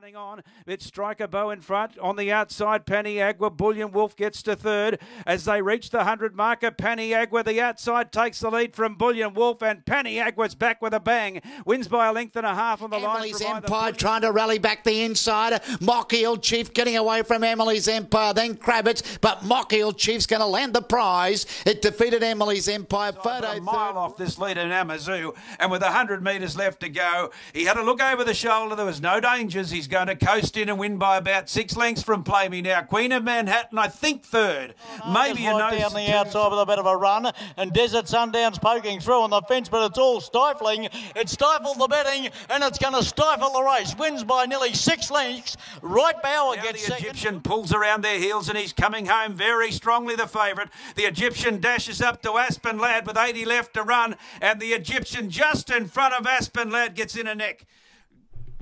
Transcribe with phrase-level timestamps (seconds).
[0.00, 0.44] running on.
[0.64, 1.98] It's Striker Bow in front.
[1.98, 3.50] On the outside, Agua.
[3.50, 5.00] Bullion Wolf gets to third.
[5.26, 7.42] As they reach the 100 marker, Agua.
[7.42, 11.42] the outside takes the lead from Bullion Wolf, and Agua's back with a bang.
[11.66, 13.50] Wins by a length and a half on the Emily's line.
[13.50, 15.60] Emily's Empire trying to rally back the inside.
[15.80, 16.12] Mock
[16.42, 20.82] Chief getting away from Emily's Empire, then Kravitz, but Mock Chief's going to land the
[20.82, 21.44] prize.
[21.66, 23.10] It defeated Emily's Empire.
[23.10, 23.98] Photo a mile third.
[23.98, 28.00] off this leader, Amazoo, and with 100 metres left to go, he had a look
[28.00, 28.76] over the shoulder.
[28.76, 29.72] There was no dangers.
[29.72, 32.82] He's going to coast in and win by about six lengths from Play Me Now.
[32.82, 34.74] Queen of Manhattan, I think third.
[35.04, 38.06] Oh, Maybe a right down the outside with a bit of a run, and Desert
[38.06, 40.88] Sundown's poking through on the fence, but it's all stifling.
[41.16, 43.96] It stifled the betting, and it's going to stifle the race.
[43.98, 45.56] Wins by nearly six lengths.
[45.82, 47.06] Right Bauer now gets the second.
[47.06, 50.14] Egyptian pulls around their heels, and he's coming home very strongly.
[50.14, 50.68] The favourite.
[50.96, 55.30] The Egyptian dashes up to Aspen Lad with 80 left to run, and the Egyptian
[55.30, 57.64] just in front of Aspen Lad gets in a neck.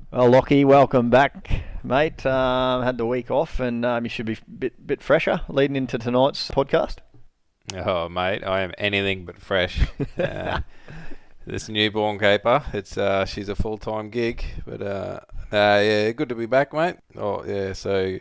[0.09, 2.25] Well, Lockie, welcome back, mate.
[2.25, 5.75] Um, had the week off, and um, you should be a bit, bit fresher leading
[5.75, 6.99] into tonight's podcast.
[7.75, 9.85] Oh, mate, I am anything but fresh.
[10.17, 10.61] uh,
[11.45, 15.19] this newborn caper, it's uh, she's a full time gig, but uh,
[15.51, 16.95] yeah, good to be back, mate.
[17.17, 18.17] Oh, yeah, so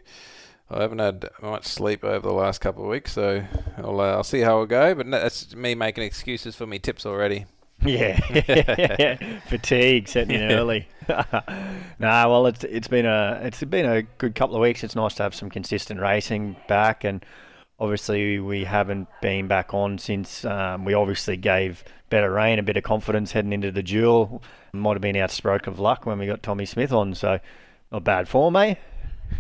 [0.68, 3.44] I haven't had much sleep over the last couple of weeks, so
[3.78, 4.92] I'll uh, I'll see how it go.
[4.92, 7.46] But that's me making excuses for me tips already.
[7.84, 8.19] Yeah,
[9.48, 10.88] fatigue setting in early.
[11.98, 14.83] nah, well, it's it's been a it's been a good couple of weeks.
[14.83, 17.24] It's nice to have some consistent racing back, and
[17.78, 22.77] obviously we haven't been back on since um, we obviously gave better rain a bit
[22.77, 24.42] of confidence heading into the duel.
[24.72, 27.38] Might have been our stroke of luck when we got Tommy Smith on, so
[27.92, 28.74] not bad form, eh?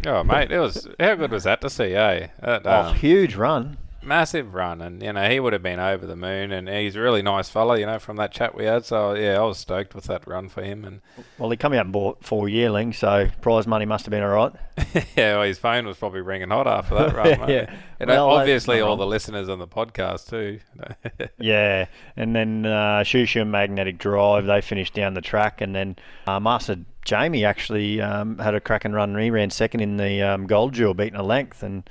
[0.06, 2.28] Oh, mate, it was how good was that to see, eh?
[2.40, 3.76] That, oh, um, huge run
[4.06, 7.00] massive run, and you know he would have been over the moon, and he's a
[7.00, 8.84] really nice fella, you know, from that chat we had.
[8.84, 10.84] So yeah, I was stoked with that run for him.
[10.84, 11.00] And
[11.38, 14.30] well, he come out and bought four yearlings, so prize money must have been all
[14.30, 14.52] right.
[15.16, 17.26] yeah, well, his phone was probably ringing hot after that run.
[17.48, 20.60] yeah, and well, obviously all the listeners on the podcast too.
[21.38, 21.86] yeah,
[22.16, 25.96] and then uh, Shusha Magnetic Drive, they finished down the track, and then
[26.26, 29.16] uh, Master Jamie actually um, had a cracking run.
[29.16, 31.88] He ran second in the um, Gold Jewel, beating a length, and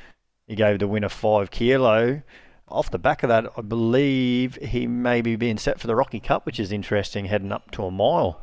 [0.48, 2.22] he gave the winner five kilo.
[2.68, 6.20] Off the back of that, I believe he may be being set for the Rocky
[6.20, 8.42] Cup, which is interesting, heading up to a mile.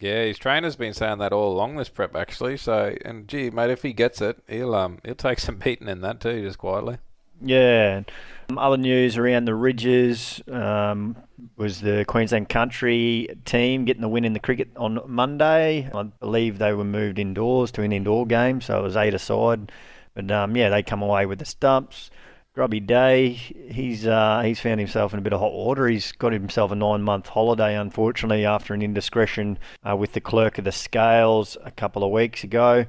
[0.00, 2.56] Yeah, his trainer's been saying that all along this prep, actually.
[2.56, 6.00] So, and gee, mate, if he gets it, he'll um he'll take some beating in
[6.02, 6.98] that too, just quietly.
[7.40, 8.02] Yeah.
[8.50, 11.16] Um, other news around the ridges um,
[11.56, 15.88] was the Queensland Country team getting the win in the cricket on Monday.
[15.92, 19.70] I believe they were moved indoors to an indoor game, so it was eight aside.
[20.18, 22.10] But um, yeah, they come away with the stumps.
[22.52, 25.86] Grubby Day, he's uh, he's found himself in a bit of hot water.
[25.86, 30.64] He's got himself a nine-month holiday, unfortunately, after an indiscretion uh, with the clerk of
[30.64, 32.86] the scales a couple of weeks ago.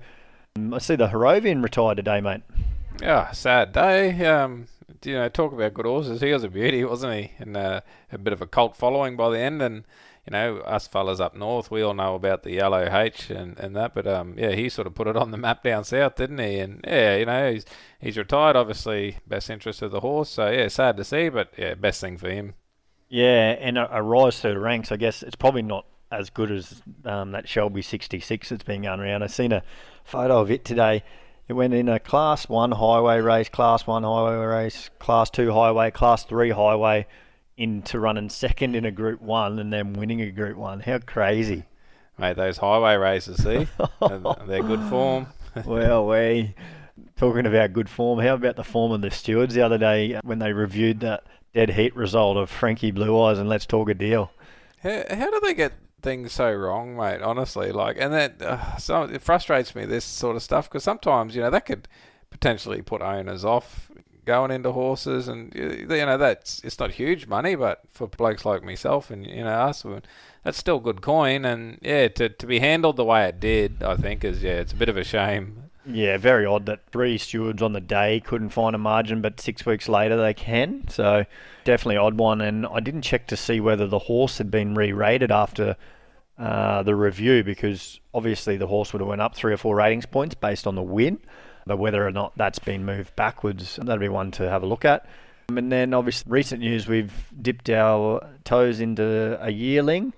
[0.56, 2.42] Um, I see the Harrovian retired today, mate.
[3.00, 4.26] Yeah, sad day.
[4.26, 4.66] Um,
[5.04, 6.22] you know, talk about good horses.
[6.22, 7.32] He was a beauty, wasn't he?
[7.38, 7.82] And uh,
[8.12, 9.84] a bit of a cult following by the end, and
[10.30, 13.76] you know, us fellas up north, we all know about the yellow H and, and
[13.76, 16.38] that, but um, yeah, he sort of put it on the map down south, didn't
[16.38, 16.60] he?
[16.60, 17.66] And yeah, you know, he's
[18.00, 20.30] he's retired, obviously, best interest of the horse.
[20.30, 22.54] So yeah, sad to see, but yeah, best thing for him.
[23.08, 24.92] Yeah, and a, a rise through the ranks.
[24.92, 29.00] I guess it's probably not as good as um, that Shelby 66 that's been going
[29.00, 29.24] around.
[29.24, 29.64] I've seen a
[30.04, 31.04] photo of it today.
[31.48, 35.90] It went in a Class 1 highway race, Class 1 highway race, Class 2 highway,
[35.90, 37.08] Class 3 highway,
[37.60, 40.80] into running second in a Group One and then winning a Group One.
[40.80, 41.66] How crazy!
[42.18, 43.68] Mate, those highway races, see,
[44.48, 45.28] they're good form.
[45.66, 46.56] well, we
[47.18, 48.20] talking about good form.
[48.20, 51.72] How about the form of the stewards the other day when they reviewed that dead
[51.72, 54.32] heat result of Frankie Blue Eyes and Let's Talk a Deal?
[54.82, 57.22] How, how do they get things so wrong, mate?
[57.22, 61.36] Honestly, like, and that uh, so it frustrates me this sort of stuff because sometimes
[61.36, 61.90] you know that could
[62.30, 63.92] potentially put owners off
[64.26, 68.64] going into horses, and you know that's it's not huge money, but for blokes like
[68.64, 69.86] myself and you know us,
[70.44, 71.46] that's still good coin.
[71.46, 74.74] And yeah, to to be handled the way it did, I think is yeah, it's
[74.74, 75.70] a bit of a shame.
[75.86, 79.66] Yeah, very odd that three stewards on the day couldn't find a margin, but six
[79.66, 80.88] weeks later they can.
[80.90, 81.26] So
[81.64, 82.42] definitely odd one.
[82.42, 85.78] And I didn't check to see whether the horse had been re-rated after
[86.38, 90.06] uh, the review because obviously the horse would have went up three or four ratings
[90.06, 91.20] points based on the win.
[91.70, 94.86] But whether or not that's been moved backwards, that'll be one to have a look
[94.86, 95.08] at.
[95.50, 100.14] And then, obviously, recent news, we've dipped our toes into a yearling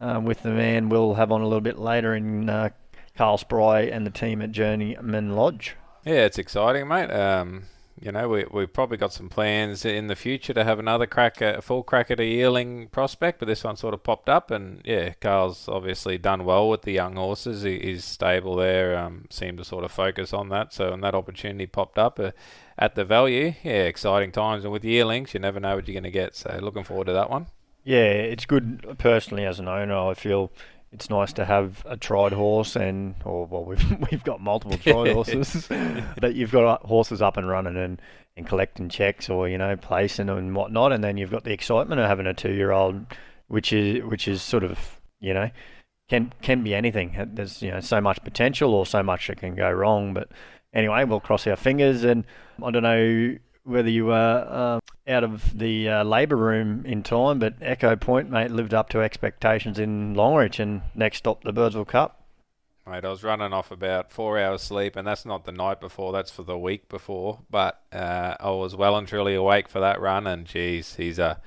[0.00, 2.68] um, with the man we'll have on a little bit later in uh,
[3.16, 5.74] Carl Spry and the team at Journeyman Lodge.
[6.04, 7.10] Yeah, it's exciting, mate.
[7.10, 7.64] Um,
[8.00, 11.42] you know, we, we've probably got some plans in the future to have another crack,
[11.42, 14.50] at, a full crack at a yearling prospect, but this one sort of popped up,
[14.50, 17.62] and yeah, Carl's obviously done well with the young horses.
[17.62, 20.72] He, he's stable there, um, seemed to sort of focus on that.
[20.72, 22.32] So when that opportunity popped up uh,
[22.78, 24.64] at the value, yeah, exciting times.
[24.64, 26.34] And with yearlings, you never know what you're going to get.
[26.34, 27.46] So looking forward to that one.
[27.84, 29.96] Yeah, it's good personally as an owner.
[29.96, 30.52] I feel
[30.92, 35.12] it's nice to have a tried horse and or well we've we've got multiple tried
[35.12, 35.68] horses
[36.20, 38.00] but you've got uh, horses up and running and,
[38.36, 42.00] and collecting checks or you know placing and whatnot and then you've got the excitement
[42.00, 43.06] of having a two year old
[43.48, 45.50] which is which is sort of you know
[46.08, 47.16] can can be anything.
[47.32, 50.28] There's you know so much potential or so much that can go wrong but
[50.74, 52.24] anyway we'll cross our fingers and
[52.62, 54.80] I don't know whether you were uh,
[55.10, 59.00] out of the uh, labour room in time, but Echo Point, mate, lived up to
[59.00, 62.18] expectations in Longreach and next stop the Birdsville Cup.
[62.86, 66.12] Mate, I was running off about four hours sleep, and that's not the night before,
[66.12, 67.38] that's for the week before.
[67.48, 71.40] But uh, I was well and truly awake for that run, and geez, he's a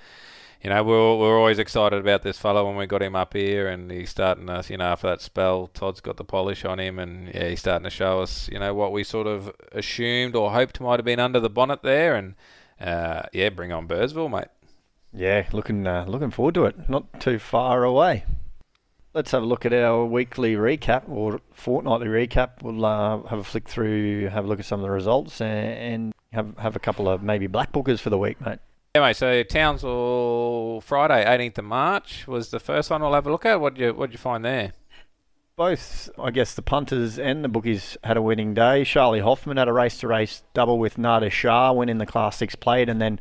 [0.66, 3.68] you know, we're, we're always excited about this fellow when we got him up here,
[3.68, 4.68] and he's starting us.
[4.68, 7.84] you know, after that spell, Todd's got the polish on him, and yeah, he's starting
[7.84, 11.20] to show us, you know, what we sort of assumed or hoped might have been
[11.20, 12.34] under the bonnet there, and
[12.82, 14.48] uh, yeah, bring on Birdsville, mate.
[15.14, 16.90] Yeah, looking uh, looking forward to it.
[16.90, 18.26] Not too far away.
[19.14, 22.64] Let's have a look at our weekly recap or fortnightly recap.
[22.64, 26.12] We'll uh, have a flick through, have a look at some of the results, and,
[26.34, 28.58] have have a couple of maybe black bookers for the week, mate.
[28.96, 33.46] Anyway, so Townsville Friday, 18th of March was the first one we'll have a look
[33.46, 33.60] at.
[33.60, 34.72] What did you what you find there?
[35.58, 38.86] Both, I guess, the punters and the bookies had a winning day.
[38.86, 42.56] Charlie Hoffman had a race to race double with Nada Shah, winning the Class Six
[42.56, 43.20] plate, and then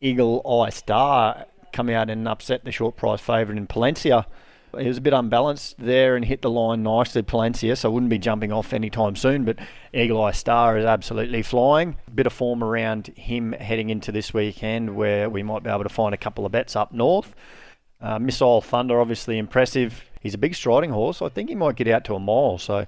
[0.00, 4.24] Eagle Eye Star come out and upset the short price favourite in Palencia.
[4.78, 8.10] He was a bit unbalanced there and hit the line nicely, Palencia, so I wouldn't
[8.10, 9.44] be jumping off anytime soon.
[9.44, 9.58] But
[9.94, 11.96] Eagle Eye Star is absolutely flying.
[12.14, 15.88] Bit of form around him heading into this weekend where we might be able to
[15.88, 17.34] find a couple of bets up north.
[18.00, 20.04] Uh, Missile Thunder, obviously impressive.
[20.20, 21.22] He's a big striding horse.
[21.22, 22.86] I think he might get out to a mile, so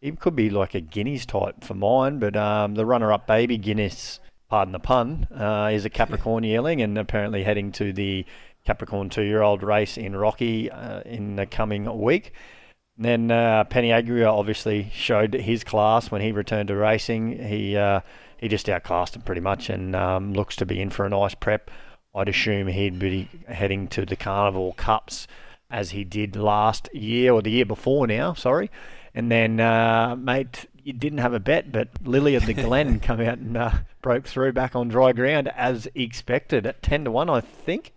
[0.00, 2.18] he could be like a Guineas type for mine.
[2.18, 6.82] But um, the runner up baby Guinness, pardon the pun, uh, is a Capricorn yearling
[6.82, 8.24] and apparently heading to the
[8.70, 12.32] Capricorn two-year-old race in Rocky uh, in the coming week.
[12.96, 17.36] And then uh, Penny Agria obviously showed his class when he returned to racing.
[17.48, 18.02] He uh,
[18.38, 21.34] he just outclassed him pretty much and um, looks to be in for a nice
[21.34, 21.68] prep.
[22.14, 25.26] I'd assume he'd be heading to the Carnival Cups
[25.68, 28.70] as he did last year or the year before now, sorry.
[29.16, 33.20] And then, uh, mate, you didn't have a bet, but Lily of the Glen come
[33.20, 37.28] out and uh, broke through back on dry ground as expected at 10 to 1,
[37.28, 37.92] I think.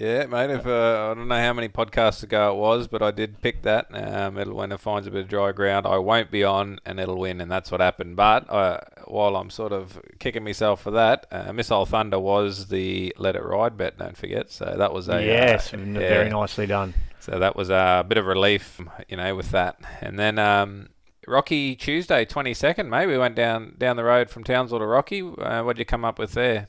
[0.00, 0.48] Yeah, mate.
[0.48, 3.60] If uh, I don't know how many podcasts ago it was, but I did pick
[3.62, 3.88] that.
[3.92, 6.98] Um, it'll when it finds a bit of dry ground, I won't be on, and
[6.98, 8.16] it'll win, and that's what happened.
[8.16, 13.14] But uh, while I'm sort of kicking myself for that, uh, Missile Thunder was the
[13.18, 13.98] Let It Ride bet.
[13.98, 14.50] Don't forget.
[14.50, 15.98] So that was a yes, uh, yeah.
[15.98, 16.94] very nicely done.
[17.18, 19.78] So that was a bit of relief, you know, with that.
[20.00, 20.88] And then um,
[21.26, 23.06] Rocky Tuesday, 22nd, mate.
[23.06, 25.20] We went down down the road from Townsville to Rocky.
[25.20, 26.68] Uh, what did you come up with there?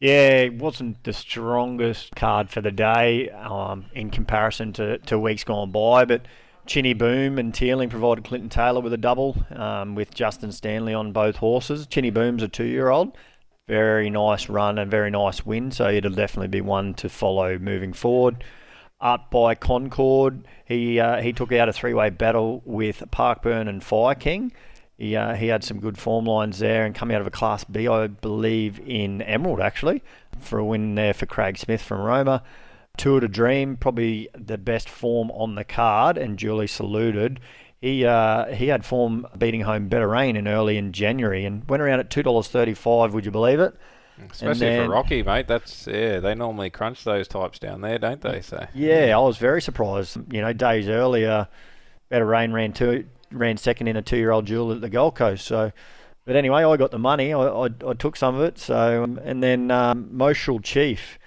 [0.00, 5.42] Yeah, it wasn't the strongest card for the day um, in comparison to, to weeks
[5.42, 6.22] gone by, but
[6.66, 11.10] Chinny Boom and Teeling provided Clinton Taylor with a double um, with Justin Stanley on
[11.12, 11.86] both horses.
[11.88, 13.16] Chinny Boom's a two year old.
[13.66, 17.92] Very nice run and very nice win, so it'll definitely be one to follow moving
[17.92, 18.44] forward.
[19.00, 23.82] up by Concord, he uh, he took out a three way battle with Parkburn and
[23.82, 24.52] Fire King.
[24.98, 27.62] He, uh, he had some good form lines there and come out of a Class
[27.62, 30.02] B, I believe, in Emerald actually,
[30.40, 32.42] for a win there for Craig Smith from Roma.
[32.96, 37.38] Tour to Dream, probably the best form on the card, and duly saluted.
[37.80, 41.80] He uh, he had form beating home Better Rain in early in January and went
[41.80, 43.14] around at two dollars thirty five.
[43.14, 43.74] Would you believe it?
[44.28, 45.46] Especially then, for Rocky, mate.
[45.46, 46.18] That's yeah.
[46.18, 48.40] They normally crunch those types down there, don't they?
[48.40, 50.16] So yeah, I was very surprised.
[50.32, 51.46] You know, days earlier,
[52.08, 55.46] Better Rain ran two ran second in a two-year-old Jewel at the Gold Coast.
[55.46, 55.72] So,
[56.24, 57.32] but anyway, I got the money.
[57.32, 58.58] I, I, I took some of it.
[58.58, 61.18] So, um, and then um, Moshul Chief.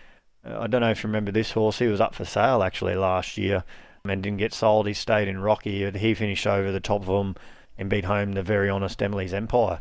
[0.46, 1.79] Uh, I don't know if you remember this horse.
[1.79, 3.63] He was up for sale actually last year
[4.03, 4.88] and didn't get sold.
[4.88, 5.89] He stayed in Rocky.
[5.91, 7.36] He finished over the top of them
[7.77, 9.79] and beat home the very honest Emily's Empire.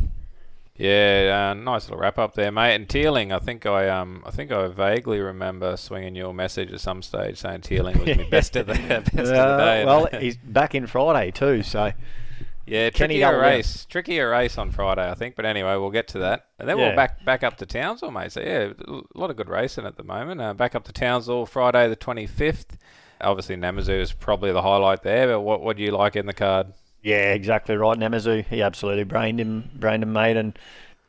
[0.81, 2.75] Yeah, uh, nice little wrap up there, mate.
[2.75, 6.81] And Teeling, I think I um, I think I vaguely remember swinging your message at
[6.81, 9.85] some stage saying Teeling was my best of the best uh, of the day.
[9.85, 11.93] Well, he's back in Friday too, so
[12.65, 15.37] yeah, trickier race, trickier race on Friday, I think.
[15.37, 16.87] But anyway, we'll get to that, and then yeah.
[16.87, 18.33] we'll back back up to Townsville, mate.
[18.33, 20.41] So yeah, a lot of good racing at the moment.
[20.41, 22.79] Uh, back up to Townsville Friday the twenty fifth.
[23.21, 25.27] Obviously, Namazu is probably the highlight there.
[25.27, 26.73] But what what do you like in the card?
[27.03, 27.99] Yeah, exactly right.
[27.99, 30.59] Namazu, he absolutely brained him, brained him, mate, and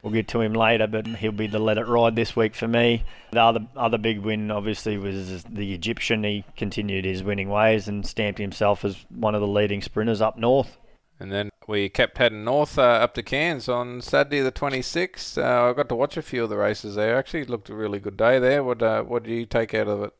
[0.01, 2.67] we'll get to him later, but he'll be the let it ride this week for
[2.67, 3.03] me.
[3.31, 6.23] The other other big win, obviously, was the Egyptian.
[6.23, 10.37] He continued his winning ways and stamped himself as one of the leading sprinters up
[10.37, 10.77] north.
[11.19, 15.37] And then we kept heading north uh, up to Cairns on Saturday the 26th.
[15.37, 17.15] Uh, I got to watch a few of the races there.
[17.15, 18.63] Actually, it looked a really good day there.
[18.63, 20.13] What uh, what did you take out of it?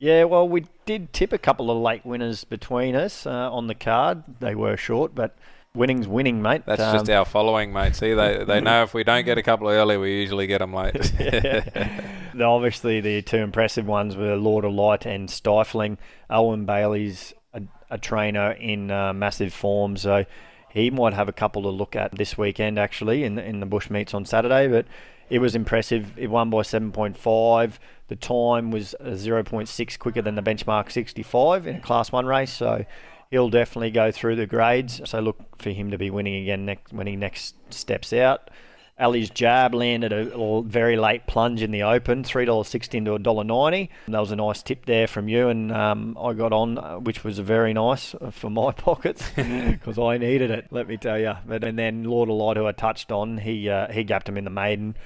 [0.00, 3.74] Yeah, well, we did tip a couple of late winners between us uh, on the
[3.74, 4.24] card.
[4.40, 5.36] They were short, but
[5.74, 6.62] winning's winning, mate.
[6.64, 7.94] That's um, just our following, mate.
[7.94, 10.72] See, they they know if we don't get a couple early, we usually get them
[10.72, 10.94] late.
[10.94, 15.98] the, obviously, the two impressive ones were Lord of Light and Stifling.
[16.30, 20.24] Owen Bailey's a, a trainer in uh, massive form, so
[20.70, 23.66] he might have a couple to look at this weekend, actually, in the, in the
[23.66, 24.66] bush meets on Saturday.
[24.66, 24.86] But
[25.28, 26.12] it was impressive.
[26.16, 27.72] It won by 7.5.
[28.10, 32.52] The time was 0.6 quicker than the benchmark 65 in a Class 1 race.
[32.52, 32.84] So
[33.30, 35.00] he'll definitely go through the grades.
[35.08, 38.50] So look for him to be winning again next when he next steps out.
[38.98, 43.18] Ali's jab landed a, very late plunge in the open, three dollars sixty to a
[43.20, 43.90] dollar ninety.
[44.08, 47.22] That was a nice tip there from you, and um, I got on, uh, which
[47.22, 50.66] was very nice for my pockets because I needed it.
[50.72, 51.34] Let me tell you.
[51.46, 54.36] But and then Lord of Light, who I touched on, he uh, he gapped him
[54.36, 54.96] in the maiden.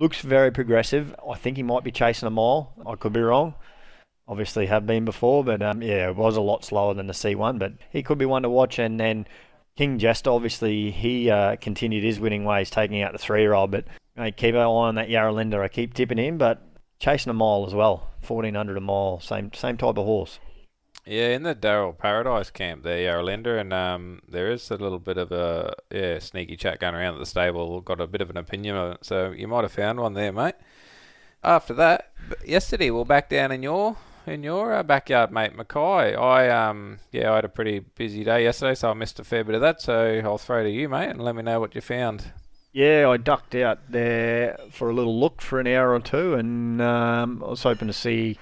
[0.00, 1.14] Looks very progressive.
[1.30, 2.72] I think he might be chasing a mile.
[2.84, 3.54] I could be wrong
[4.30, 7.58] obviously have been before, but um, yeah, it was a lot slower than the C1.
[7.58, 8.78] But he could be one to watch.
[8.78, 9.26] And then
[9.76, 13.72] King Jester, obviously, he uh, continued his winning ways, taking out the three-year-old.
[13.72, 15.60] But I keep an eye on that Yarralinda.
[15.60, 16.62] I keep tipping him, but
[17.00, 20.38] chasing a mile as well, fourteen hundred a mile, same same type of horse.
[21.06, 25.16] Yeah, in the Daryl Paradise camp there, Yarralinda, and um, there is a little bit
[25.16, 27.80] of a yeah sneaky chat going around at the stable.
[27.80, 30.56] Got a bit of an opinion it, so you might have found one there, mate.
[31.42, 32.12] After that,
[32.44, 36.14] yesterday we're back down in your in your uh, backyard, mate, Mackay.
[36.14, 39.42] I um yeah, I had a pretty busy day yesterday, so I missed a fair
[39.42, 39.80] bit of that.
[39.80, 42.32] So I'll throw to you, mate, and let me know what you found.
[42.72, 46.80] Yeah, I ducked out there for a little look for an hour or two, and
[46.80, 48.38] um, I was hoping to see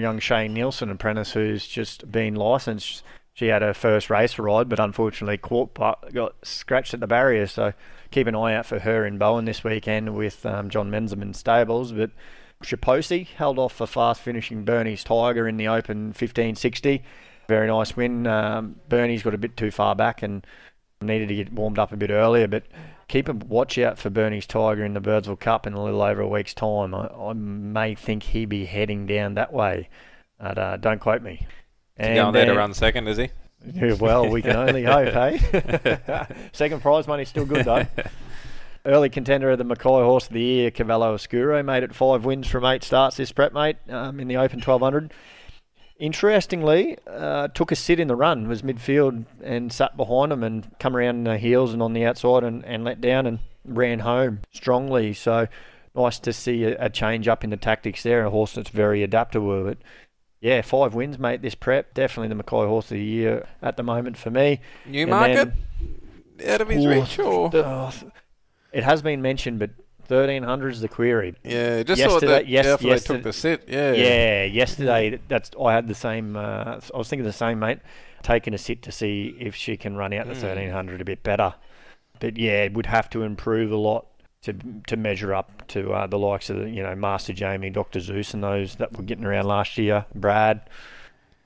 [0.00, 3.02] young Shay Nielsen, apprentice, who's just been licensed.
[3.34, 7.46] She had her first race ride, but unfortunately caught, got scratched at the barrier.
[7.46, 7.74] So
[8.10, 11.92] keep an eye out for her in Bowen this weekend with um, John Menzelman Stables.
[11.92, 12.12] But
[12.62, 17.04] Shaposi held off for fast finishing Bernie's Tiger in the Open 1560.
[17.48, 18.26] Very nice win.
[18.26, 20.46] Um, Bernie's got a bit too far back and
[21.02, 22.64] needed to get warmed up a bit earlier, but
[23.08, 26.22] keep a watch out for Bernie's Tiger in the Birdsville Cup in a little over
[26.22, 26.94] a week's time.
[26.94, 29.88] I, I may think he be heading down that way.
[30.38, 31.46] But, uh, don't quote me.
[31.96, 33.30] And going there to run second, is he?
[33.98, 36.26] well, we can only hope, hey?
[36.52, 37.86] second prize money's still good, though.
[38.86, 42.46] early contender of the Mackay Horse of the Year, Cavallo Oscuro, made it five wins
[42.46, 45.12] from eight starts this prep, mate, um, in the Open 1200.
[45.98, 50.70] Interestingly, uh, took a sit in the run, was midfield and sat behind him and
[50.78, 54.40] come around the heels and on the outside and, and let down and ran home
[54.52, 55.14] strongly.
[55.14, 55.48] So
[55.94, 58.26] nice to see a, a change up in the tactics there.
[58.26, 59.64] A horse that's very adaptable.
[59.64, 59.78] But
[60.40, 61.94] yeah, five wins, mate, this prep.
[61.94, 64.60] Definitely the Mackay Horse of the Year at the moment for me.
[64.84, 65.52] Newmarket?
[66.46, 67.50] Out of his reach, or?
[67.54, 67.92] Oh,
[68.70, 69.70] it has been mentioned, but
[70.06, 71.34] thirteen hundred is the query.
[71.44, 73.64] Yeah, just yesterday, that yes, yesterday, took the sit.
[73.68, 74.44] Yeah, yeah.
[74.44, 76.36] Yesterday, that's I had the same.
[76.36, 77.80] Uh, I was thinking the same, mate.
[78.22, 80.40] Taking a sit to see if she can run out the mm.
[80.40, 81.54] thirteen hundred a bit better.
[82.18, 84.06] But yeah, it would have to improve a lot
[84.42, 84.54] to
[84.86, 88.42] to measure up to uh, the likes of you know Master Jamie, Doctor Zeus, and
[88.42, 90.06] those that were getting around last year.
[90.14, 90.68] Brad.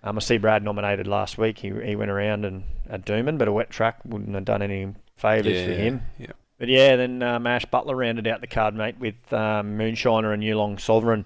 [0.02, 1.59] Um, I see Brad nominated last week.
[1.59, 4.95] He he went around and at Doomben, but a wet track wouldn't have done any
[5.17, 6.02] favours yeah, for him.
[6.19, 6.33] Yeah.
[6.61, 10.43] But yeah, then uh, Mash Butler rounded out the card, mate, with um, Moonshiner and
[10.43, 11.25] Yulong Sovereign.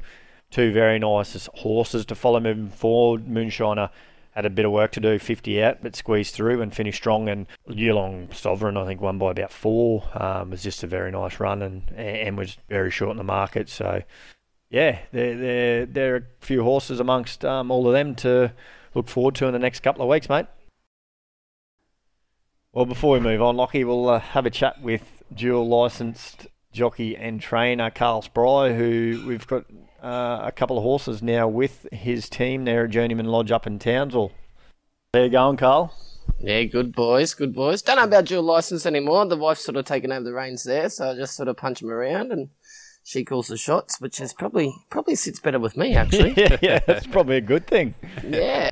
[0.53, 3.27] Two very nice horses to follow moving forward.
[3.27, 3.91] Moonshiner
[4.31, 7.29] had a bit of work to do, 50 out, but squeezed through and finished strong.
[7.29, 10.09] And Yulong Sovereign, I think, won by about four.
[10.15, 13.69] Um, was just a very nice run and, and was very short in the market.
[13.69, 14.05] So,
[14.71, 18.53] yeah, there, there, there are a few horses amongst um, all of them to
[18.95, 20.47] look forward to in the next couple of weeks, mate.
[22.73, 27.17] Well, before we move on, Lockie, we'll uh, have a chat with dual licensed jockey
[27.17, 29.65] and trainer Carl Spry, who we've got
[30.03, 33.79] uh, a couple of horses now with his team there at Journeyman Lodge up in
[33.79, 34.33] Townsville.
[35.13, 35.95] There you going, Carl?
[36.41, 37.83] Yeah, good boys, good boys.
[37.83, 39.25] Don't know about dual license anymore.
[39.27, 41.81] The wife's sort of taken over the reins there, so I just sort of punch
[41.81, 42.49] them around and
[43.05, 46.35] she calls the shots, which is probably probably sits better with me actually.
[46.37, 47.95] yeah, yeah, that's probably a good thing.
[48.27, 48.71] yeah.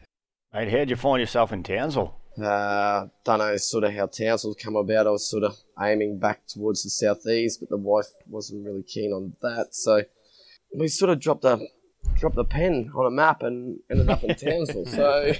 [0.52, 2.14] Mate, how'd you find yourself in Townsville?
[2.40, 5.06] Uh, don't know sort of how Townsville come about.
[5.06, 9.12] I was sort of aiming back towards the southeast, but the wife wasn't really keen
[9.12, 9.74] on that.
[9.74, 10.02] So
[10.74, 11.60] we sort of dropped a
[12.16, 14.86] dropped a pen on a map and ended up in Townsville.
[14.86, 15.32] So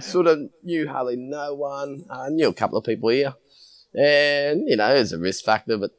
[0.00, 2.04] sort of knew hardly no one.
[2.08, 3.34] I uh, knew a couple of people here.
[3.94, 5.90] and you know it's a risk factor, but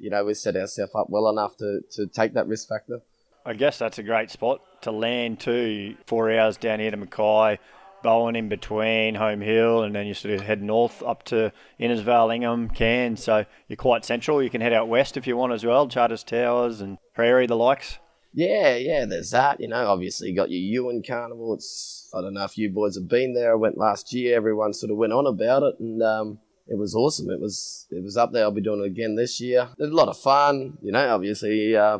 [0.00, 3.00] you know we set ourselves up well enough to, to take that risk factor.
[3.44, 5.96] I guess that's a great spot to land too.
[6.06, 7.58] Four hours down here to Mackay,
[8.02, 12.34] Bowen in between, Home Hill, and then you sort of head north up to Innisfail,
[12.34, 13.22] Ingham, Cairns.
[13.22, 14.42] So you're quite central.
[14.42, 17.56] You can head out west if you want as well, Charters Towers and Prairie, the
[17.56, 17.98] likes.
[18.34, 19.60] Yeah, yeah, there's that.
[19.60, 21.54] You know, obviously you got your Ewan Carnival.
[21.54, 23.52] It's I don't know if you boys have been there.
[23.52, 24.36] I went last year.
[24.36, 27.30] Everyone sort of went on about it, and um, it was awesome.
[27.30, 28.44] It was it was up there.
[28.44, 29.68] I'll be doing it again this year.
[29.76, 30.78] There's a lot of fun.
[30.82, 31.98] You know, obviously uh,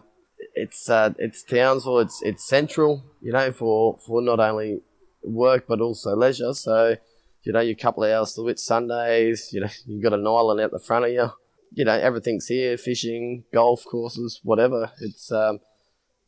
[0.54, 2.00] it's uh, it's Townsville.
[2.00, 3.04] It's it's central.
[3.20, 4.80] You know, for for not only
[5.24, 6.54] work but also leisure.
[6.54, 6.96] So
[7.44, 9.52] you know, your couple of hours to Whitsundays.
[9.52, 11.30] You know, you've got an island out the front of you.
[11.74, 14.92] You know, everything's here: fishing, golf courses, whatever.
[15.00, 15.60] It's um,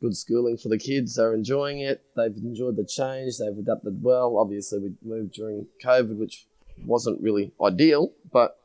[0.01, 1.15] good schooling for the kids.
[1.15, 2.03] They're enjoying it.
[2.15, 3.37] They've enjoyed the change.
[3.37, 4.37] They've adapted well.
[4.37, 6.47] Obviously, we moved during COVID, which
[6.85, 8.57] wasn't really ideal, but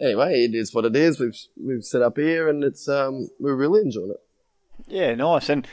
[0.00, 1.18] anyway, it is what it is.
[1.18, 4.22] We've we've set up here, and it's um, we're really enjoying it.
[4.86, 5.48] Yeah, nice.
[5.48, 5.66] And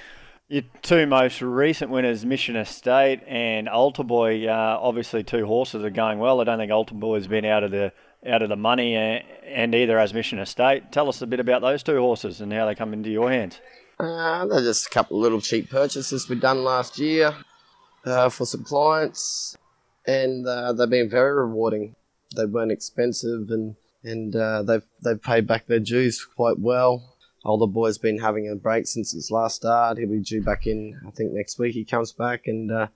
[0.53, 5.89] your two most recent winners, Mission Estate and Altar Boy, uh, obviously two horses are
[5.89, 6.39] going well.
[6.39, 7.91] I don't think Altar Boy has been out of the
[8.25, 10.91] out of the money, and, and either as Mission Estate.
[10.91, 13.60] Tell us a bit about those two horses and how they come into your hands.
[14.00, 17.33] Uh, they're just a couple of little cheap purchases we done last year
[18.05, 19.57] uh, for some clients,
[20.05, 21.95] and uh, they've been very rewarding.
[22.36, 27.12] They weren't expensive, and and uh, they've they've paid back their dues quite well.
[27.44, 29.98] Altar Boy's been having a break since his last start.
[29.98, 31.74] He'll be due back in, I think, next week.
[31.74, 32.88] He comes back, and uh,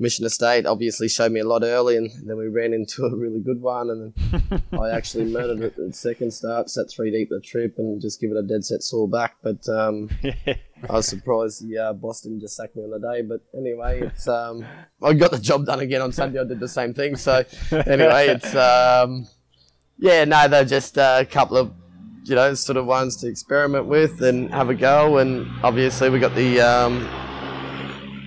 [0.00, 3.38] Mission Estate obviously showed me a lot early, and then we ran into a really
[3.38, 7.28] good one, and then I actually murdered it at the second start, set three deep
[7.30, 9.36] the trip, and just give it a dead set saw back.
[9.42, 13.22] But um, I was surprised the uh, Boston just sacked me on the day.
[13.22, 14.64] But anyway, it's um,
[15.00, 16.40] I got the job done again on Sunday.
[16.40, 17.14] I did the same thing.
[17.14, 19.28] So anyway, it's um,
[19.98, 21.72] yeah, no, they're just uh, a couple of
[22.24, 26.18] you know sort of ones to experiment with and have a go, and obviously we
[26.18, 26.60] got the.
[26.60, 27.08] Um,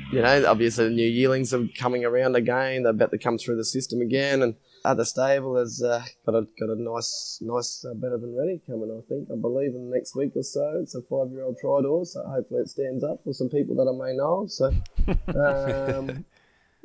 [0.09, 2.83] you know, obviously the new yearlings are coming around again.
[2.83, 6.35] They're about to come through the system again, and at the stable has uh, got
[6.35, 8.89] a got a nice nice uh, better than ready coming.
[8.89, 10.79] I think I believe in the next week or so.
[10.81, 13.75] It's a five year old tri door, so hopefully it stands up for some people
[13.75, 14.47] that I may know.
[14.47, 14.67] So,
[15.97, 16.25] um,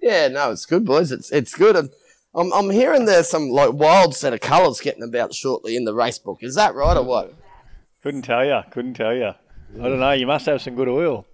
[0.01, 1.13] yeah, no, it's good, boys.
[1.13, 1.77] It's it's good.
[1.77, 1.91] And
[2.35, 5.95] I'm I'm hearing there's some like wild set of colours getting about shortly in the
[5.95, 6.39] race book.
[6.43, 7.35] Is that right or what?
[8.03, 8.61] Couldn't tell you.
[8.71, 9.27] Couldn't tell you.
[9.75, 10.13] I don't know.
[10.13, 11.27] You must have some good oil.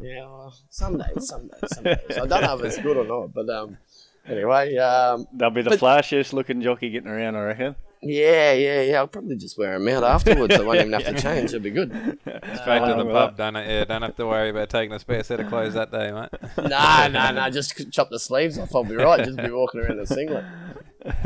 [0.00, 1.98] Yeah, well, some days, some days, some days.
[2.10, 3.78] I don't know if it's good or not, but um,
[4.26, 7.74] anyway, um, They'll be the But- flashiest looking jockey getting around, I reckon.
[8.02, 8.96] Yeah, yeah, yeah.
[8.98, 10.54] I'll probably just wear them out afterwards.
[10.54, 11.50] I won't even have to change.
[11.50, 11.90] It'll be good.
[11.90, 13.68] Straight to the pub, don't it?
[13.68, 16.28] Yeah, don't have to worry about taking a spare set of clothes that day, mate.
[16.68, 17.50] No, no, no.
[17.50, 18.74] Just chop the sleeves off.
[18.74, 19.24] I'll be right.
[19.24, 20.44] Just be walking around in a singlet.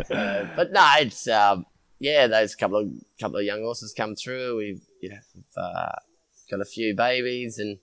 [0.07, 1.67] So, but no, it's um,
[1.99, 2.27] yeah.
[2.27, 4.57] Those couple of couple of young horses come through.
[4.57, 5.93] We've you know we've, uh,
[6.51, 7.79] got a few babies and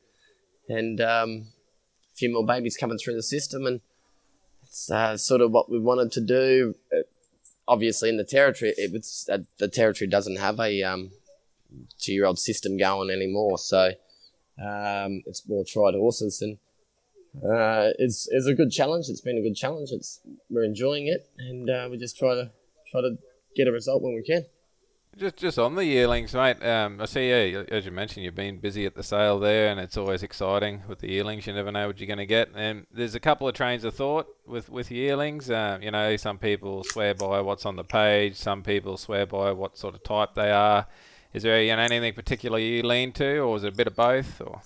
[0.68, 1.48] and um,
[2.12, 3.82] a few more babies coming through the system, and
[4.64, 6.76] it's uh, sort of what we wanted to do.
[6.96, 7.02] Uh,
[7.70, 11.12] obviously, in the territory, it was uh, the territory doesn't have a um,
[12.00, 13.92] two-year-old system going anymore, so
[14.62, 16.58] um, it's more tried horses and
[17.38, 19.06] uh, it's it's a good challenge.
[19.08, 19.90] It's been a good challenge.
[19.92, 22.52] It's we're enjoying it, and uh, we just try to
[22.92, 23.18] try to
[23.56, 24.46] get a result when we can.
[25.20, 26.64] Just just on the yearlings, mate.
[26.66, 29.78] Um, I see, yeah, as you mentioned, you've been busy at the sale there, and
[29.78, 31.46] it's always exciting with the yearlings.
[31.46, 32.48] You never know what you're going to get.
[32.56, 35.50] And there's a couple of trains of thought with with yearlings.
[35.50, 38.38] Uh, you know, some people swear by what's on the page.
[38.38, 40.88] Some people swear by what sort of type they are.
[41.34, 43.98] Is there you know, anything particular you lean to, or is it a bit of
[43.98, 44.40] both?
[44.40, 44.62] Or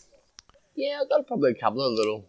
[0.75, 2.25] Yeah, I've got probably a couple of little.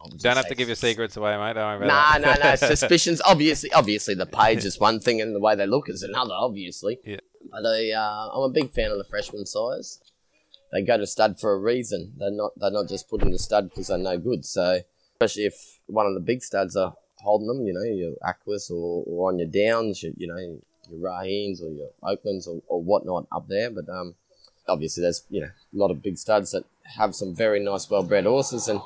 [0.00, 1.54] I would just don't have to give your secrets away, mate.
[1.54, 2.60] Don't worry Nah, about no, that.
[2.60, 2.68] no.
[2.74, 3.20] Suspicions.
[3.24, 6.34] Obviously, obviously, the page is one thing, and the way they look is another.
[6.34, 6.98] Obviously.
[7.04, 7.16] Yeah.
[7.50, 10.00] But I, uh, I'm a big fan of the freshman sires.
[10.72, 12.12] They go to stud for a reason.
[12.18, 12.52] They're not.
[12.56, 14.44] They're not just put in the stud because they're no good.
[14.44, 14.80] So,
[15.14, 19.02] especially if one of the big studs are holding them, you know, your Aquis or,
[19.06, 23.26] or on your downs, your, you know, your Raheens or your Oaklands or, or whatnot
[23.32, 23.70] up there.
[23.70, 24.14] But um,
[24.68, 26.64] obviously, there's you know a lot of big studs that
[26.96, 28.80] have some very nice, well-bred horses, and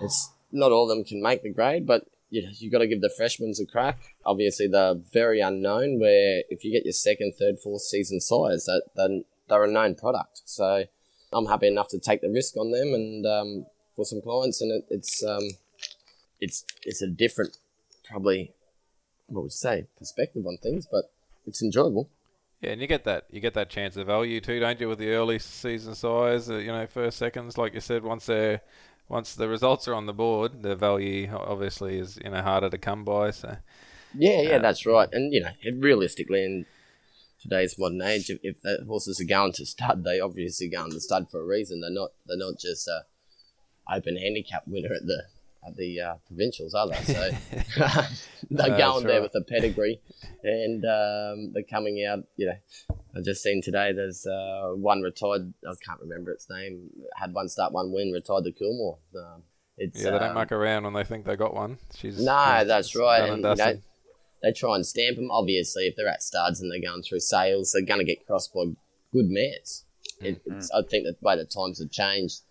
[0.00, 2.88] it's not all of them can make the grade, but you know, you got to
[2.88, 3.98] give the freshmen a crack.
[4.24, 6.00] Obviously, they're very unknown.
[6.00, 9.94] Where if you get your second, third, fourth season sires, that then they're a known
[9.94, 10.42] product.
[10.44, 10.84] So
[11.32, 14.72] I'm happy enough to take the risk on them and um, for some clients, and
[14.72, 15.42] it, it's um,
[16.40, 17.56] it's it's a different,
[18.04, 18.52] probably,
[19.26, 21.10] what would you say, perspective on things, but
[21.46, 22.10] it's enjoyable.
[22.60, 24.98] Yeah, and you get that you get that chance of value too, don't you, with
[24.98, 26.50] the early season sires?
[26.50, 28.62] Uh, you know, first seconds, like you said, once they're
[29.08, 32.78] once the results are on the board, the value obviously is you know harder to
[32.78, 33.30] come by.
[33.30, 33.56] So
[34.14, 35.08] Yeah, yeah, Uh, that's right.
[35.12, 36.66] And you know, realistically, in
[37.40, 41.00] today's modern age, if, if the horses are going to stud, they obviously going to
[41.00, 41.80] stud for a reason.
[41.80, 43.04] They're not they're not just a
[43.92, 45.24] open handicap winner at the
[45.74, 47.02] the uh, provincials, are they?
[47.04, 47.30] So
[48.50, 49.22] they're going there right.
[49.22, 50.00] with a pedigree,
[50.42, 52.20] and um, they're coming out.
[52.36, 53.92] You know, I just seen today.
[53.92, 55.52] There's uh, one retired.
[55.66, 56.90] I can't remember its name.
[57.16, 58.12] Had one start, one win.
[58.12, 58.98] Retired to Coolmore.
[59.16, 59.42] Um,
[59.78, 61.78] it's, Yeah, they don't um, muck around when they think they got one.
[61.94, 63.28] She's no, that's right.
[63.28, 63.80] and And, you know,
[64.42, 65.30] they try and stamp them.
[65.30, 68.54] Obviously, if they're at studs and they're going through sales, they're going to get crossed
[68.54, 68.64] by
[69.12, 69.84] good mares.
[70.20, 72.42] It, it's, I think that the way the times have changed.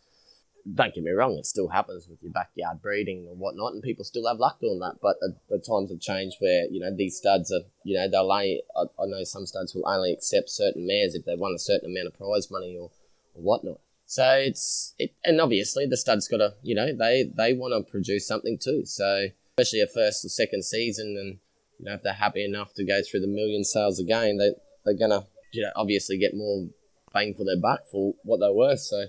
[0.74, 4.04] Don't get me wrong; it still happens with your backyard breeding and whatnot, and people
[4.04, 4.96] still have luck doing that.
[5.00, 8.32] But the, the times have changed where you know these studs are, you know, they'll
[8.32, 8.64] only.
[8.76, 11.92] I, I know some studs will only accept certain mares if they won a certain
[11.92, 12.90] amount of prize money or,
[13.36, 13.80] or whatnot.
[14.08, 17.92] So it's it, and obviously the studs got to, you know, they they want to
[17.92, 18.86] produce something too.
[18.86, 21.40] So especially a first or second season, and
[21.80, 24.52] you know if they're happy enough to go through the million sales again, they
[24.84, 26.68] they're gonna, you know, obviously get more
[27.14, 28.80] bang for their buck for what they're worth.
[28.80, 29.06] So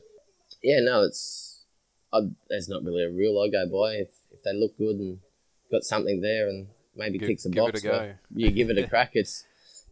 [0.62, 1.45] yeah, no, it's
[2.12, 3.94] I, there's not really a rule I go by.
[3.94, 5.18] If if they look good and
[5.70, 7.82] got something there and maybe Give- ticks a box,
[8.34, 9.10] you give it a crack.
[9.14, 9.44] It's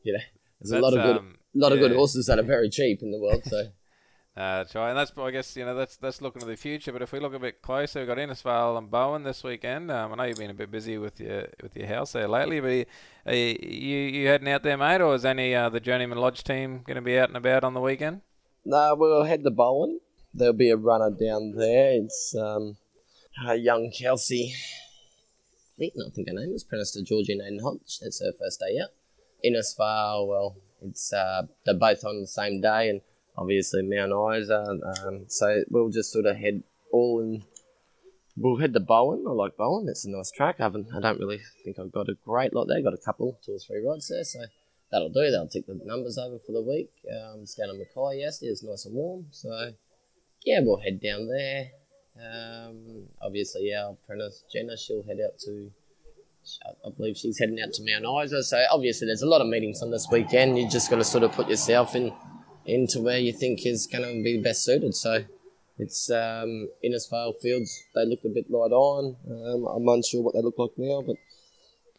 [0.02, 0.24] you know,
[0.60, 3.10] there's a lot of good um, lot of good horses that are very cheap in
[3.10, 3.42] the world.
[3.44, 3.68] So.
[4.36, 6.90] Uh, that's right, and that's I guess you know that's that's looking to the future.
[6.90, 9.92] But if we look a bit closer, we've got Innisfail and Bowen this weekend.
[9.92, 12.58] Um, I know you've been a bit busy with your with your house there lately,
[12.58, 12.88] but
[13.30, 16.42] are you you, you heading out there, mate, or is any uh, the Journeyman Lodge
[16.42, 18.22] team going to be out and about on the weekend?
[18.64, 20.00] No, we'll head to Bowen.
[20.34, 21.92] There'll be a runner down there.
[21.92, 22.76] It's um,
[23.56, 24.54] young Kelsey.
[25.80, 27.98] I think her name is pronounced to Georgie Naden Hodge.
[28.00, 28.90] That's her first day out.
[29.44, 33.00] Innisfail, well, it's uh, they're both on the same day, and
[33.36, 34.64] obviously Mount Isa.
[35.04, 37.44] Um, so we'll just sort of head all in.
[38.36, 39.24] We'll head to Bowen.
[39.28, 39.88] I like Bowen.
[39.88, 40.56] It's a nice track.
[40.58, 40.88] I haven't.
[40.94, 42.82] I don't really think I've got a great lot there.
[42.82, 44.24] Got a couple, two or three rides there.
[44.24, 44.40] So
[44.90, 45.30] that'll do.
[45.30, 46.90] They'll tick the numbers over for the week.
[47.08, 48.50] Um, it's down in Mackay yesterday.
[48.50, 49.26] It's nice and warm.
[49.30, 49.72] So
[50.44, 51.70] yeah, we'll head down there.
[52.16, 55.70] Um, obviously, our apprentice Jenna, she'll head out to.
[56.62, 58.42] I believe she's heading out to Mount Isa.
[58.42, 60.58] So obviously, there's a lot of meetings on this weekend.
[60.58, 62.12] You just got to sort of put yourself in
[62.66, 64.94] into where you think is going to be best suited.
[64.94, 65.24] So
[65.78, 67.84] it's um, Innisfail Fields.
[67.94, 69.16] They look a bit light on.
[69.28, 71.16] Um, I'm unsure what they look like now, but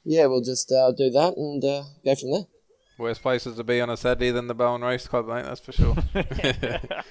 [0.04, 2.46] yeah, we'll just uh, do that and uh, go from there.
[2.98, 5.44] Worse places to be on a Saturday than the Bowen Race Club, mate.
[5.44, 5.96] That's for sure.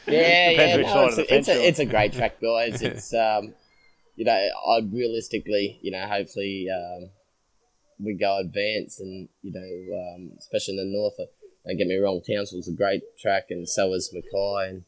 [0.06, 2.82] Yeah, Depends yeah, no, side it's, a, it's, a, it's a great track, guys.
[2.82, 3.54] It's um,
[4.16, 7.10] you know, I realistically, you know, hopefully um,
[7.98, 11.14] we go advanced, and you know, um, especially in the north.
[11.18, 11.24] uh,
[11.66, 14.84] Don't get me wrong, Townsville's a great track, and so is Mackay and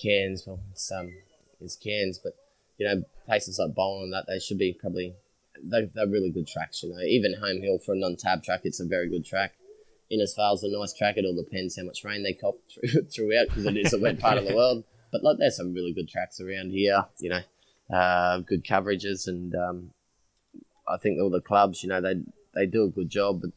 [0.00, 0.44] Cairns.
[0.46, 1.12] Well, it's um,
[1.60, 2.34] it's Cairns, but
[2.78, 5.14] you know, places like Bowen and that they should be probably
[5.62, 6.82] they're, they're really good tracks.
[6.82, 9.54] You know, even Home Hill for a non-tab track, it's a very good track.
[10.12, 11.16] Innisfail's a nice track.
[11.16, 14.18] It all depends how much rain they cop through, throughout because it is a wet
[14.18, 14.84] part of the world.
[15.12, 17.04] But like, there's some really good tracks around here.
[17.18, 19.90] You know, uh, good coverages, and um,
[20.88, 22.14] I think all the clubs, you know, they
[22.54, 23.40] they do a good job.
[23.42, 23.50] But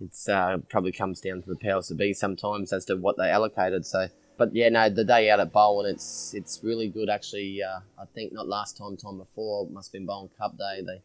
[0.00, 3.30] it's uh, probably comes down to the powers to be sometimes as to what they
[3.30, 3.84] allocated.
[3.84, 7.60] So, but yeah, no, the day out at Bowen, it's it's really good actually.
[7.62, 10.82] Uh, I think not last time, time before, it must have been Bowen Cup Day.
[10.86, 11.02] They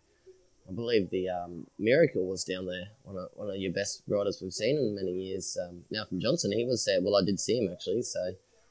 [0.68, 4.40] I believe the um, Miracle was down there, one of, one of your best riders
[4.42, 5.58] we've seen in many years.
[5.62, 7.00] Um, Malcolm Johnston, he was there.
[7.02, 8.20] Well, I did see him actually, so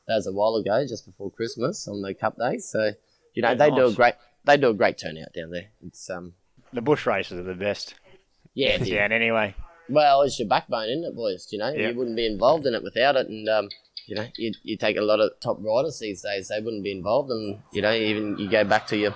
[0.08, 2.58] that was a while ago, just before Christmas on the Cup Day.
[2.58, 2.92] So,
[3.34, 5.66] you know, Yeah, they do a great they do a great turnout down there.
[5.86, 6.32] It's um,
[6.72, 7.94] The bush races are the best.
[8.54, 8.78] yeah.
[8.82, 9.54] Yeah, anyway.
[9.88, 11.48] Well, it's your backbone, isn't it, boys?
[11.52, 11.90] You know, Yeah.
[11.90, 13.68] you wouldn't be involved in it without it, and um,
[14.06, 16.92] you know, you, you take a lot of top riders these days; they wouldn't be
[16.92, 19.14] involved, and you know, even you go back to your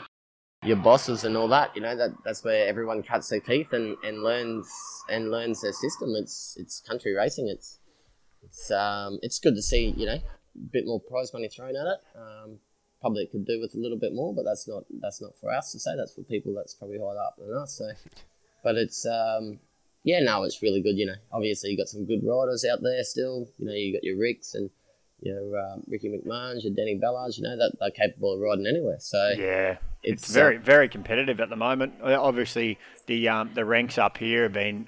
[0.66, 1.74] your bosses and all that.
[1.74, 4.68] You know, that that's where everyone cuts their teeth and, and learns
[5.08, 6.14] and learns their system.
[6.16, 7.48] It's it's country racing.
[7.48, 7.78] It's
[8.42, 9.94] it's um it's good to see.
[9.96, 11.98] You know, a bit more prize money thrown at it.
[12.16, 12.58] Um,
[13.00, 15.52] probably it could do with a little bit more, but that's not that's not for
[15.52, 15.92] us to say.
[15.96, 17.78] That's for people that's probably higher up than us.
[17.78, 17.90] So,
[18.62, 19.58] but it's um
[20.04, 20.96] yeah, no, it's really good.
[20.96, 23.48] You know, obviously you got some good riders out there still.
[23.58, 24.70] You know, you got your Ricks and
[25.20, 27.38] your um, Ricky McMahon, your Denny Ballards.
[27.38, 28.98] You know that they're capable of riding anywhere.
[29.00, 29.78] So Yeah.
[30.02, 31.94] It's, It's, very uh, very competitive at the moment.
[32.02, 34.86] Obviously, the um, the ranks up here have been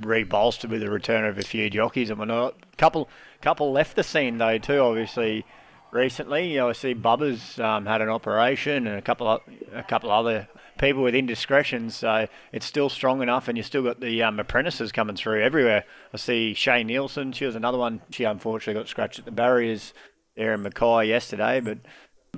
[0.00, 2.54] rebolstered with the return of a few jockeys and whatnot.
[2.76, 3.08] Couple
[3.40, 4.78] couple left the scene though too.
[4.78, 5.44] Obviously,
[5.90, 9.40] recently, you know, I see Bubba's um, had an operation and a couple of,
[9.72, 10.48] a couple other
[10.78, 11.96] people with indiscretions.
[11.96, 15.84] So it's still strong enough, and you still got the um, apprentices coming through everywhere.
[16.12, 17.32] I see Shay Nielsen.
[17.32, 18.00] She was another one.
[18.10, 19.92] She unfortunately got scratched at the barriers
[20.36, 21.78] there in Mackay yesterday, but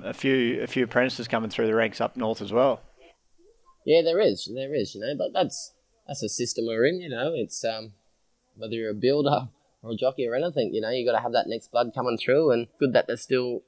[0.03, 2.81] a few a few apprentices coming through the ranks up north as well.
[3.85, 5.73] Yeah, there is, there is, you know, but that's
[6.07, 7.33] that's a system we're in, you know.
[7.35, 7.93] It's um,
[8.55, 9.49] whether you're a builder
[9.83, 10.73] or a jockey or anything.
[10.73, 13.21] You know, you got to have that next blood coming through, and good that there's
[13.21, 13.61] still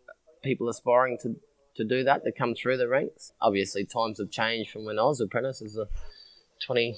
[0.43, 1.35] people aspiring to
[1.75, 3.31] to do that to come through the ranks.
[3.41, 5.87] Obviously, times have changed from when I was apprentice as a
[6.65, 6.97] twenty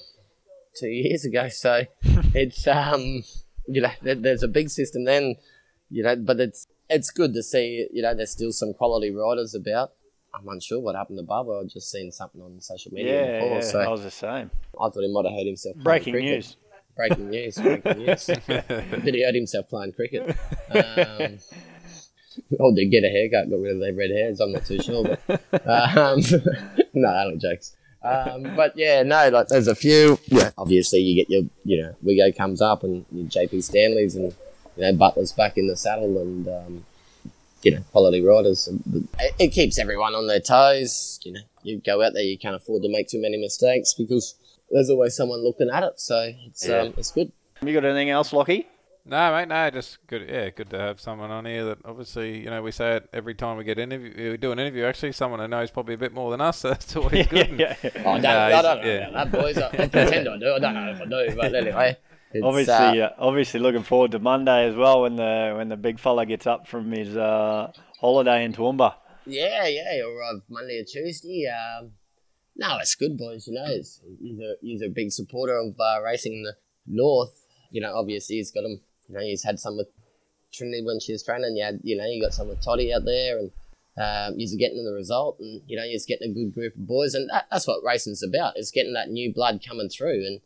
[0.78, 1.48] two years ago.
[1.48, 1.84] So
[2.34, 3.22] it's um
[3.66, 5.36] you know there, there's a big system then,
[5.90, 9.54] you know, but it's it's good to see you know there's still some quality riders
[9.54, 9.92] about.
[10.34, 11.62] I'm unsure what happened to Bubba.
[11.62, 14.50] I've just seen something on social media Yeah, before, yeah, so I was the same.
[14.78, 15.76] I thought he might have hurt himself.
[15.76, 16.56] Breaking news.
[16.96, 17.56] Breaking news.
[17.56, 18.26] Breaking news.
[18.26, 20.36] Did he hurt himself playing cricket?
[20.70, 21.38] Um,
[22.58, 24.40] or did get a haircut, got rid of their red hairs?
[24.40, 25.16] I'm not too sure.
[25.26, 26.20] But, um,
[26.94, 27.76] no, I don't jokes.
[28.02, 30.18] Um, but yeah, no, like there's a few.
[30.26, 34.34] Yeah, obviously you get your, you know, Wigo comes up and your JP Stanleys and
[34.76, 36.84] you know Butler's back in the saddle and um,
[37.62, 38.68] you know quality riders.
[39.18, 41.18] It, it keeps everyone on their toes.
[41.24, 44.34] You know, you go out there, you can't afford to make too many mistakes because
[44.70, 45.98] there's always someone looking at it.
[46.00, 46.78] So it's Yeah.
[46.82, 47.32] um, it's good.
[47.60, 48.66] Have you got anything else, Lockie?
[49.08, 50.28] No, mate, no, just good.
[50.28, 53.34] Yeah, good to have someone on here that obviously, you know, we say it every
[53.36, 54.82] time we get interview, we do an interview.
[54.84, 56.58] Actually, someone who knows probably a bit more than us.
[56.62, 57.50] So that's always good.
[57.50, 57.76] and- yeah.
[57.82, 59.08] Oh, I don't, No, I don't know yeah.
[59.08, 59.58] about that, boys.
[59.58, 60.54] I, I pretend I do.
[60.54, 61.96] I don't know if I do, but anyway.
[62.32, 65.76] It's, Obviously, uh, uh, obviously looking forward to Monday as well when the when the
[65.76, 68.94] big fella gets up from his uh, holiday in Toowoomba.
[69.24, 71.46] yeah, yeah, or uh, Monday or Tuesday.
[71.46, 71.92] Um,
[72.56, 73.46] no, it's good, boys.
[73.46, 76.54] You know, it's, he's, a, he's a big supporter of uh, racing in the
[76.86, 77.44] north.
[77.70, 78.80] You know, obviously he's got him.
[79.08, 79.88] You know, he's had some with
[80.52, 81.56] Trinity when she was training.
[81.56, 83.50] You had, you know, you got some with Toddy out there, and
[83.98, 87.14] um, he's getting the result, and you know, he's getting a good group of boys,
[87.14, 88.58] and that, that's what racing's about.
[88.58, 90.40] Is getting that new blood coming through, and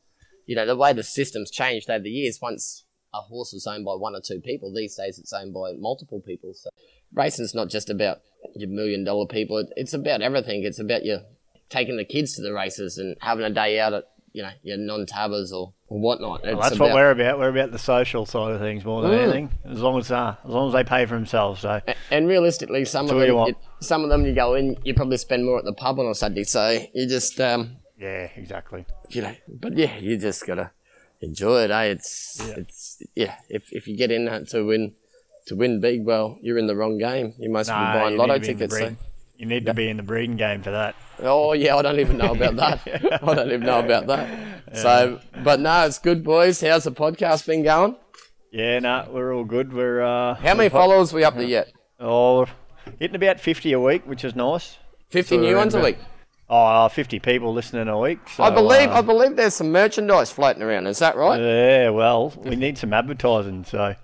[0.46, 2.40] you know, the way the system's changed over the years.
[2.42, 5.72] Once a horse was owned by one or two people, these days it's owned by
[5.78, 6.54] multiple people.
[6.54, 6.70] So
[7.12, 8.18] racing's not just about
[8.54, 9.58] your million dollar people.
[9.58, 10.64] It, it's about everything.
[10.64, 11.20] It's about your
[11.70, 14.76] taking the kids to the races and having a day out at you know your
[14.76, 16.42] non-tabbers or, or whatnot.
[16.44, 17.38] Well, that's what we're about.
[17.40, 19.22] We're about the social side of things more than Mm.
[19.22, 19.50] anything.
[19.64, 21.62] As long as uh, as long as they pay for themselves.
[21.62, 24.76] So A- And realistically, some of what you them, some of them you go in,
[24.84, 26.44] you probably spend more at the pub on a Sunday.
[26.44, 28.84] So you just, um, yeah, exactly.
[29.08, 30.70] you know, but yeah, you just gotta
[31.20, 31.70] enjoy it.
[31.72, 31.82] Eh?
[31.94, 33.34] It's, it's, yeah.
[33.48, 34.94] If if you get in that to win,
[35.46, 37.34] to win big, well, you're in the wrong game.
[37.38, 38.78] You must be Nah, buying lotto be tickets.
[38.78, 38.94] So.
[39.40, 40.94] You need to be in the breeding game for that.
[41.18, 42.80] Oh yeah, I don't even know about that.
[43.22, 44.76] I don't even know about that.
[44.76, 46.60] So, but no, it's good, boys.
[46.60, 47.96] How's the podcast been going?
[48.52, 49.72] Yeah, no, we're all good.
[49.72, 51.72] We're uh, How many followers we up to yet?
[51.98, 52.44] oh,
[52.98, 54.76] hitting about fifty a week, which is nice.
[55.08, 55.96] Fifty So new ones a week.
[56.52, 58.18] Oh, 50 people listening a week.
[58.28, 58.90] So, I believe.
[58.90, 60.88] uh, I believe there's some merchandise floating around.
[60.88, 61.40] Is that right?
[61.40, 63.94] Yeah, well, we need some advertising, so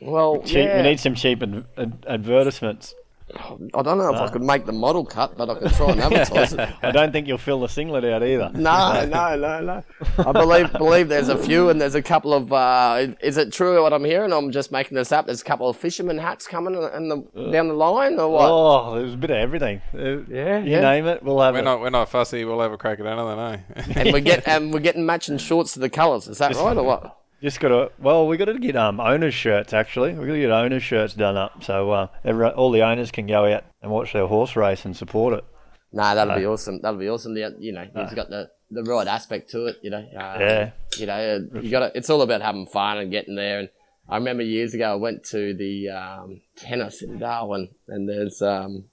[0.00, 0.78] Well, cheap, yeah.
[0.78, 2.94] we need some cheap ad- ad- advertisements.
[3.74, 6.00] I don't know if I could make the model cut, but I could try and
[6.02, 6.68] advertise it.
[6.82, 8.50] I don't think you'll fill the singlet out either.
[8.60, 9.84] No, no, no, no.
[10.18, 12.52] I believe believe there's a few, and there's a couple of.
[12.52, 14.32] Uh, is it true what I'm hearing?
[14.32, 15.26] I'm just making this up.
[15.26, 18.48] There's a couple of fisherman hats coming in the, down the line, or what?
[18.50, 19.80] Oh, there's a bit of everything.
[19.94, 20.80] Uh, Yeah, you yeah.
[20.80, 21.64] name it, we'll have We're it.
[21.64, 22.44] not we're not fussy.
[22.44, 24.00] We'll have a crack at anything, eh?
[24.00, 26.28] And we get and we're getting matching shorts to the colours.
[26.28, 27.19] Is that right or what?
[27.42, 27.90] Just gotta.
[27.98, 30.12] Well, we got to get um owners' shirts actually.
[30.12, 33.26] We got to get owners' shirts done up, so uh, everyone, all the owners can
[33.26, 35.44] go out and watch their horse race and support it.
[35.92, 36.80] Nah, that'll be awesome.
[36.82, 37.34] That'll be awesome.
[37.34, 39.78] The, you know, you've got the, the right aspect to it.
[39.82, 40.70] You know, um, Yeah.
[40.96, 41.96] You know, you got.
[41.96, 43.60] It's all about having fun and getting there.
[43.60, 43.68] And
[44.08, 48.84] I remember years ago, I went to the um, tennis in Darwin, and there's um,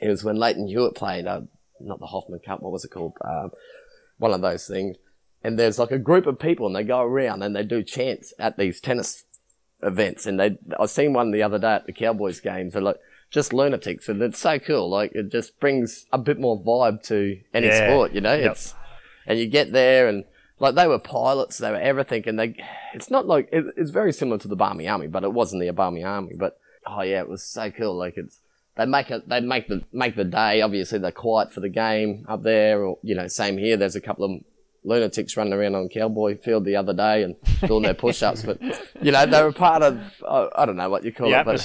[0.00, 1.26] it was when Lleyton Hewitt played.
[1.26, 1.42] Uh,
[1.80, 2.60] not the Hopman Cup.
[2.60, 3.14] What was it called?
[3.24, 3.50] Um,
[4.18, 4.96] one of those things.
[5.44, 8.32] And there's like a group of people, and they go around and they do chants
[8.38, 9.24] at these tennis
[9.82, 10.26] events.
[10.26, 12.72] And they, I seen one the other day at the Cowboys games.
[12.74, 12.98] They're like
[13.30, 14.88] just lunatics, and it's so cool.
[14.90, 17.88] Like it just brings a bit more vibe to any Yeah.
[17.88, 18.34] sport, you know.
[18.34, 18.52] Yep.
[18.52, 18.74] It's
[19.26, 20.24] and you get there and
[20.58, 22.54] like they were pilots, they were everything, and they.
[22.94, 25.70] It's not like it, it's very similar to the Barmy Army, but it wasn't the
[25.72, 26.34] Barmy Army.
[26.36, 27.96] But oh yeah, it was so cool.
[27.96, 28.38] Like it's
[28.76, 30.60] they make it they make the make the day.
[30.60, 33.76] Obviously they're quiet for the game up there, or you know, same here.
[33.76, 34.40] There's a couple of
[34.84, 38.60] lunatics running around on Cowboy Field the other day and doing their push-ups, but
[39.00, 41.44] you know they were part of I, I don't know what you call The it,
[41.44, 41.60] but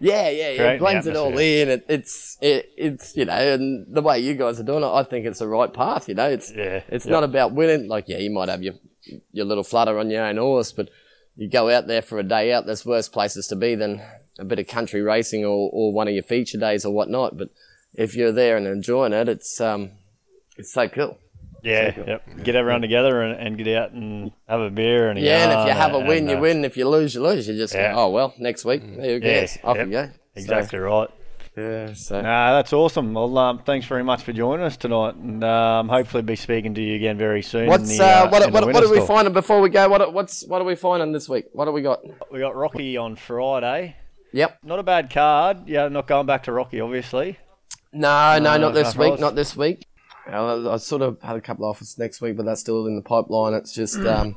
[0.00, 0.70] yeah, yeah, yeah.
[0.72, 1.68] It blends it all in.
[1.68, 5.02] It, it's it, it's you know, and the way you guys are doing it, I
[5.04, 6.08] think it's the right path.
[6.08, 7.12] You know, it's Yeah, it's yep.
[7.12, 7.88] not about winning.
[7.88, 8.74] Like yeah, you might have your
[9.32, 10.90] your little flutter on your own horse, but
[11.36, 12.66] you go out there for a day out.
[12.66, 14.02] There's worse places to be than
[14.38, 17.36] a bit of country racing or, or one of your feature days or whatnot.
[17.36, 17.50] But
[17.94, 19.92] if you're there and enjoying it, it's um
[20.56, 21.18] it's so cool.
[21.64, 22.44] Yeah, yep.
[22.44, 25.52] Get everyone together and, and get out and have a beer and a Yeah, and
[25.52, 26.64] if you yarn have a and, win, you uh, win.
[26.64, 27.48] If you lose, you lose.
[27.48, 27.92] You just Yeah.
[27.94, 29.58] go, oh well, next week, who Yeah, cares?
[29.64, 29.86] Off yep.
[29.86, 30.04] you go.
[30.06, 31.08] So- Exactly right.
[31.56, 33.14] Yeah, so Nah, that's awesome.
[33.14, 36.82] Well, um, thanks very much for joining us tonight, and um, hopefully be speaking to
[36.82, 37.68] you again very soon.
[37.68, 39.06] what's the, uh, uh, what what, what are we store.
[39.06, 39.88] finding before we go?
[39.88, 41.44] What what's what are we finding this week?
[41.52, 42.00] What do we got?
[42.32, 43.94] We got Rocky on Friday.
[44.32, 44.58] Yep.
[44.64, 45.68] Not a bad card.
[45.68, 47.38] Yeah, not going back to Rocky, obviously.
[47.92, 49.20] No, no, No, not this week.
[49.20, 49.86] Not this week.
[50.30, 52.96] Uh, I sort of had a couple of offers next week, but that's still in
[52.96, 53.52] the pipeline.
[53.54, 54.36] It's just um,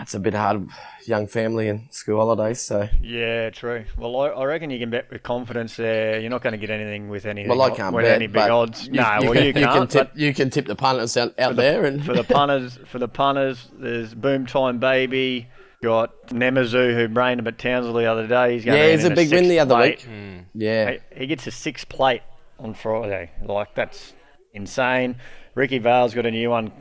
[0.00, 0.68] it's a bit hard,
[1.06, 2.60] young family and school holidays.
[2.60, 3.84] So Yeah, true.
[3.96, 6.20] Well, I, I reckon you can bet with confidence there.
[6.20, 7.48] You're not going to get anything with anything.
[7.48, 8.14] well, I can't with bet.
[8.14, 8.86] any big odds.
[8.86, 9.90] You, no, you well, can, you can can't.
[9.90, 12.98] tip but you can tip the punters out, out there, and for the punters, for
[12.98, 15.48] the punters, there's Boom Time Baby.
[15.82, 18.54] Got Namazu who brained him at Townsville the other day.
[18.54, 20.04] He's going yeah, in he's a in big win the other plate.
[20.08, 20.44] week.
[20.54, 22.22] Yeah, He- He gets a six plate
[22.58, 23.30] on Friday.
[23.44, 24.12] Like that's
[24.52, 25.16] insane.
[25.54, 26.72] Ricky Vale's got a new one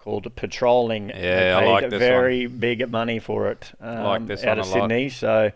[0.00, 1.08] called Patrolling.
[1.10, 3.72] Yeah, I like this very big money for it.
[3.80, 4.90] Um, like this out one of a lot.
[4.90, 5.08] Sydney.
[5.08, 5.50] So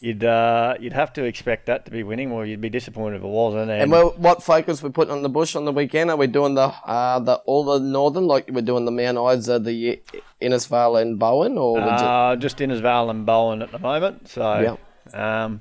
[0.00, 3.22] you'd uh, you'd have to expect that to be winning, or you'd be disappointed if
[3.22, 3.70] it wasn't.
[3.70, 6.10] And, and well, what focus we putting on the bush on the weekend?
[6.10, 9.58] Are we doing the uh, the all the northern like we're doing the Mount Isa,
[9.58, 10.00] the
[10.42, 14.28] Innisfail and Bowen, or we ju- uh, just Innisfail and Bowen at the moment.
[14.28, 14.78] So
[15.12, 15.14] Yep.
[15.14, 15.60] um,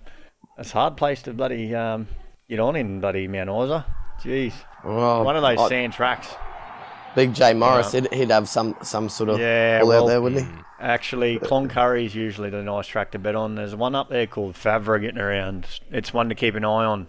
[0.57, 2.07] it's a hard place to bloody um,
[2.49, 3.85] get on in bloody Mount Isa.
[4.23, 4.53] Jeez,
[4.87, 6.27] Oh, one of those I- sand tracks.
[7.15, 10.21] Big J Morris, he'd, he'd have some some sort of Yeah, pull well, out there,
[10.21, 10.51] wouldn't he?
[10.79, 13.55] Actually, Cloncurry is usually the nice track to bet on.
[13.55, 15.65] There's one up there called Favre getting around.
[15.89, 17.07] It's one to keep an eye on.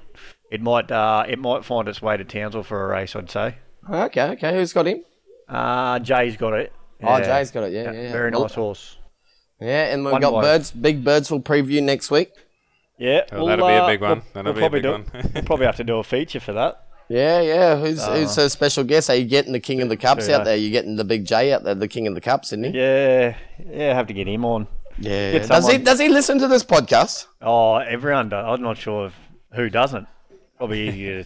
[0.51, 3.57] It might uh, it might find its way to Townsville for a race, I'd say.
[3.91, 4.55] Okay, okay.
[4.55, 5.05] Who's got him?
[5.47, 6.73] Uh, Jay's got it.
[7.03, 7.73] Oh, Jay's got it.
[7.75, 8.03] Yeah, yeah.
[8.05, 8.13] yeah.
[8.13, 8.97] Very Well, nice horse.
[9.61, 10.43] Yeah, and we've One got wife.
[10.45, 10.71] birds.
[10.71, 12.33] Big Birdsville preview next week.
[12.99, 14.23] Yeah, Oh, that'll be a big one.
[14.33, 15.31] That'll we'll be a probably big do, one.
[15.35, 16.85] we'll probably have to do a feature for that.
[17.09, 17.77] Yeah, yeah.
[17.79, 19.09] Who's uh, who's a special guest?
[19.11, 20.57] Are you getting the King of the Cups out there?
[20.57, 22.79] You're getting the Big J out there, the King of the Cups, isn't he?
[22.79, 23.37] Yeah,
[23.71, 24.67] yeah, have to get him on.
[24.99, 25.39] Yeah.
[25.47, 27.27] Does he does he listen to this podcast?
[27.41, 28.45] Oh, everyone does.
[28.47, 29.15] I'm not sure if,
[29.55, 30.07] who doesn't.
[30.59, 31.25] Probably easier.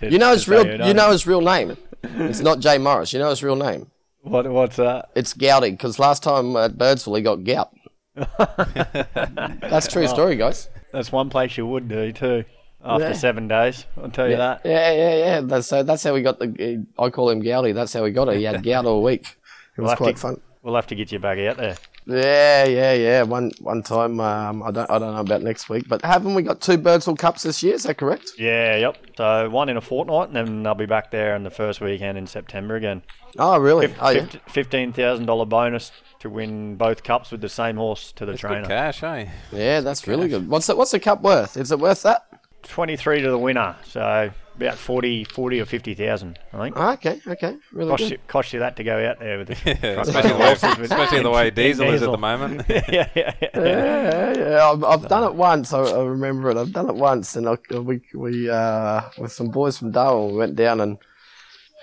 [0.00, 1.76] To, You know his real you know his real name.
[2.02, 3.12] It's not Jay Morris.
[3.12, 3.90] You know his real name.
[4.22, 4.46] what?
[4.46, 5.10] What's that?
[5.14, 7.72] It's Gouty because last time at Birdsville he got gout.
[8.38, 10.68] That's a true story, guys.
[10.92, 12.44] That's one place you would do too.
[12.84, 13.12] After Yeah.
[13.14, 14.60] seven days, I'll tell you that.
[14.64, 15.40] Yeah, yeah, yeah.
[15.40, 16.84] That's, so that's how we got the.
[16.98, 17.72] I call him Gouty.
[17.72, 18.36] That's how we got it.
[18.36, 19.22] He had gout all week.
[19.22, 20.40] It We'll was have quite to- fun.
[20.62, 21.76] We'll have to get you back out there.
[22.06, 23.22] Yeah, yeah, yeah.
[23.22, 26.42] One one time, um, I don't I don't know about next week, but haven't we
[26.42, 27.74] got two Birdsville Cups this year?
[27.74, 28.32] Is that correct?
[28.38, 28.96] Yeah, yep.
[29.16, 32.18] So one in a fortnight, and then they'll be back there in the first weekend
[32.18, 33.02] in September again.
[33.38, 33.94] Oh, really?
[34.00, 34.26] Oh, yeah.
[34.48, 38.40] Fifteen thousand dollar bonus to win both cups with the same horse to the It's
[38.40, 38.60] trainer.
[38.62, 39.26] good cash, eh?
[39.52, 40.48] Yeah, that's really good.
[40.48, 41.56] What's the, what's the cup worth?
[41.58, 42.26] Is it worth that?
[42.68, 46.76] Twenty three to the winner, so about 40, 40 or fifty thousand, I think.
[46.78, 48.10] Oh, okay, okay, really Cost good.
[48.12, 51.22] you, cost you that to go out there with the Yeah, especially, the way, especially
[51.22, 52.62] the way in diesel is at the moment.
[52.68, 53.32] yeah, yeah, yeah.
[53.54, 54.70] Yeah, yeah.
[54.70, 55.72] I've, I've done it once.
[55.72, 56.56] I, I remember it.
[56.56, 60.38] I've done it once, and I, we we uh, with some boys from Darwin, we
[60.38, 60.98] went down and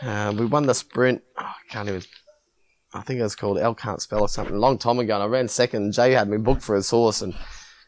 [0.02, 1.22] uh, we won the sprint.
[1.38, 2.04] Oh, I can't even.
[2.94, 4.56] I think it was called L can't spell or something.
[4.56, 5.92] A long time ago, and I ran second.
[5.94, 7.34] Jay had me booked for his horse, and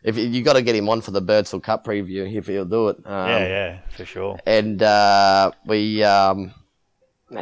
[0.03, 2.65] if you, you got to get him on for the Birdsville Cup preview, if he'll
[2.65, 2.97] do it.
[3.05, 4.39] Um, yeah, yeah, for sure.
[4.45, 6.53] and uh, we um,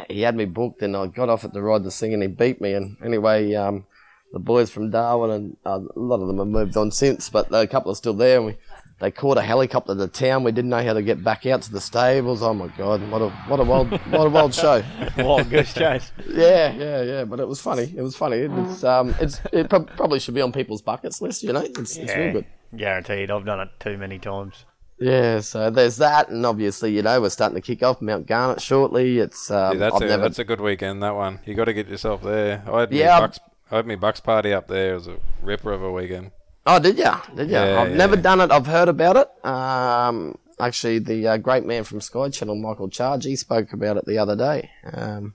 [0.08, 2.28] he had me booked, and I got off at the ride to sing, and he
[2.28, 2.72] beat me.
[2.74, 3.86] And anyway, um,
[4.32, 7.52] the boys from Darwin, and uh, a lot of them have moved on since, but
[7.52, 8.38] a couple are still there.
[8.38, 8.56] And we
[9.02, 10.44] they caught a helicopter to town.
[10.44, 12.40] We didn't know how to get back out to the stables.
[12.40, 14.80] Oh my god, what a what a wild what a wild show.
[15.18, 16.12] Wild goose chase.
[16.28, 17.24] Yeah, yeah, yeah.
[17.24, 17.92] But it was funny.
[17.96, 18.36] It was funny.
[18.38, 21.42] It's um, it's it prob- probably should be on people's buckets list.
[21.42, 22.46] You know, it's it's real good.
[22.76, 23.32] guaranteed.
[23.32, 24.64] I've done it too many times.
[25.00, 28.62] Yeah, so there's that, and obviously, you know, we're starting to kick off Mount Garnet
[28.62, 29.18] shortly.
[29.18, 31.02] It's um, Yeah, that's I've a never that's a good weekend.
[31.02, 31.40] That one.
[31.44, 32.62] You got to get yourself there.
[32.72, 33.40] I had Yeah, me bucks.
[33.72, 34.92] I had me bucks party up there.
[34.92, 36.30] It was a ripper of a weekend.
[36.66, 37.20] Oh, did ya?
[37.34, 37.64] Did ya?
[37.64, 37.96] Yeah, I've yeah.
[37.96, 38.50] never done it.
[38.50, 39.44] I've heard about it.
[39.44, 44.06] Um, actually, the uh, great man from Sky Channel, Michael Charge, he spoke about it
[44.06, 44.70] the other day.
[44.92, 45.34] Um,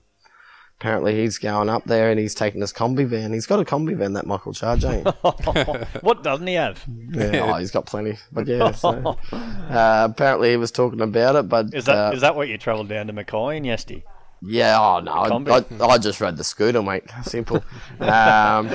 [0.80, 3.34] apparently, he's going up there and he's taking his combi van.
[3.34, 5.06] He's got a combi van, that Michael Charge, ain't
[6.00, 6.82] what doesn't he have?
[7.10, 8.16] yeah, oh, he's got plenty.
[8.32, 8.88] But yeah, so,
[9.32, 11.48] uh, apparently he was talking about it.
[11.48, 14.02] But Is that is uh, that what you travelled down to Mackay in yesterday?
[14.40, 15.58] Yeah, oh no, I.
[15.58, 17.04] I, I just rode the scooter, mate.
[17.24, 17.56] Simple.
[18.00, 18.70] um,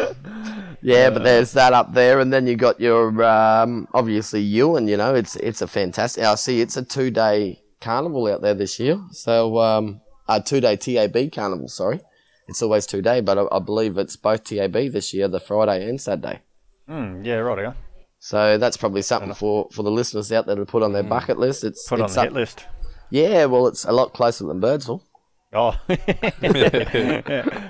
[0.82, 4.88] yeah, but there's that up there, and then you got your um, obviously Ewan.
[4.88, 6.24] You know, it's it's a fantastic.
[6.24, 9.00] I see it's a two day carnival out there this year.
[9.12, 11.70] So um, a two day TAB carnival.
[11.70, 12.02] Sorry,
[12.50, 15.88] it's always two day, but I, I believe it's both TAB this year, the Friday
[15.88, 16.42] and Saturday.
[16.90, 17.60] Mm, yeah, right.
[17.60, 17.74] Yeah.
[18.20, 21.38] So that's probably something for, for the listeners out there to put on their bucket
[21.38, 21.66] list.
[21.66, 22.66] It's Put on the up- hit list.
[23.10, 25.02] Yeah, well, it's a lot closer than Birdsville.
[25.54, 25.72] Oh,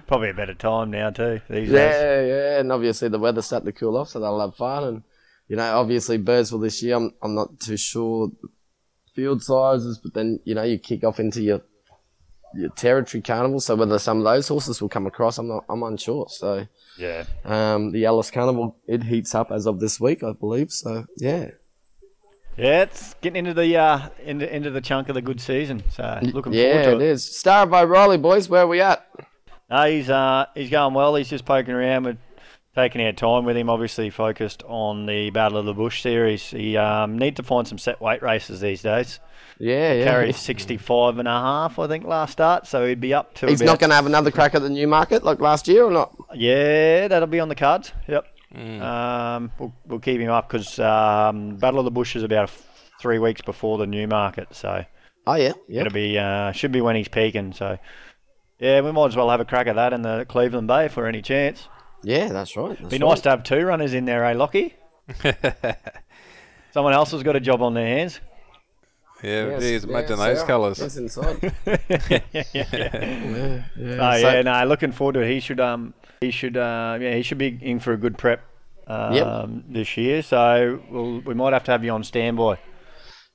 [0.07, 1.41] probably a better time now too.
[1.49, 1.71] These days.
[1.71, 4.84] Yeah, yeah, and obviously the weather's starting to cool off, so they'll have fun.
[4.84, 5.03] And
[5.47, 8.29] you know, obviously Birdsville this year, I'm I'm not too sure
[9.13, 11.61] field sizes, but then you know you kick off into your
[12.55, 13.59] your territory carnival.
[13.59, 16.27] So whether some of those horses will come across, I'm not, I'm unsure.
[16.29, 16.67] So
[16.97, 17.25] Yeah.
[17.43, 20.71] um, the Alice Carnival it heats up as of this week, I believe.
[20.71, 21.49] So yeah,
[22.57, 25.83] Yeah, it's getting into the uh, into, into the chunk of the good season.
[25.89, 27.11] So looking yeah, forward to it Yeah, it.
[27.13, 27.37] is.
[27.37, 29.05] Star of O'Reilly, boys, where are we at?
[29.69, 31.15] No, he's uh, he's going well.
[31.15, 32.03] He's just poking around.
[32.05, 32.17] We're
[32.75, 33.69] taking our time with him.
[33.69, 36.51] Obviously focused on the Battle of the Bush series.
[36.51, 39.19] He um, need to find some set weight races these days.
[39.59, 40.03] Yeah, yeah.
[40.05, 42.67] Carried 65 and a half, I think, last start.
[42.67, 43.47] So he'd be up to.
[43.47, 45.85] He's about, not going to have another crack at the new market like last year,
[45.85, 46.15] or not?
[46.35, 47.91] Yeah, that'll be on the cards.
[48.07, 48.25] Yep.
[48.55, 52.51] Um, we'll, we'll keep him up because um, Battle of the Bush is about
[52.99, 54.47] three weeks before the new market.
[54.51, 54.85] So
[55.25, 55.81] Oh yeah, yeah.
[55.81, 57.53] it'll be uh, should be when he's peaking.
[57.53, 57.77] So
[58.59, 61.07] yeah, we might as well have a crack at that in the Cleveland Bay for
[61.07, 61.67] any chance.
[62.03, 62.77] Yeah, that's right.
[62.77, 63.09] That's Be right.
[63.09, 64.75] nice to have two runners in there, eh, Lockie?
[66.71, 68.19] Someone else has got a job on their hands.
[69.23, 70.77] Yeah, Yes, geez, imagine yeah, those Sarah, colours.
[70.79, 71.53] That's inside.
[71.65, 73.63] yeah, yeah, yeah.
[73.77, 75.29] Oh So- yeah, no, looking forward to it.
[75.31, 75.93] He should um
[76.24, 78.41] he should uh yeah he should be in for a good prep
[78.88, 80.21] um this year.
[80.21, 82.59] So we'll, we might have to have you on standby.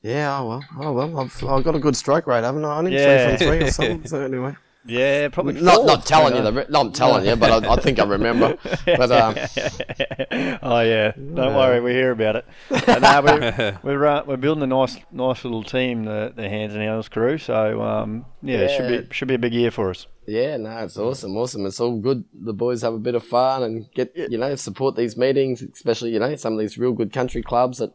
[0.02, 1.20] Yeah, oh well, oh well.
[1.20, 2.78] I've, I've got a good strike rate, haven't I?
[2.78, 3.26] Only Yeah.
[3.36, 4.06] three from three or something.
[4.06, 4.54] So anyway,
[4.86, 5.86] Yeah, probably not four.
[5.86, 8.56] not telling you the, re- not telling you, but I, I think I remember.
[8.86, 9.34] But um,
[10.62, 12.46] oh yeah, don't worry, we hear about it.
[12.86, 16.72] And, uh, we're we're, uh, we're building a nice nice little team, the the Hands
[16.74, 17.38] and Hours crew.
[17.38, 20.06] So um yeah, it should be should be a big year for us.
[20.26, 21.66] yeah, no, it's awesome, awesome.
[21.66, 22.24] It's all good.
[22.32, 26.12] The boys have a bit of fun and get you know support these meetings, especially
[26.12, 27.92] you know some of these real good country clubs that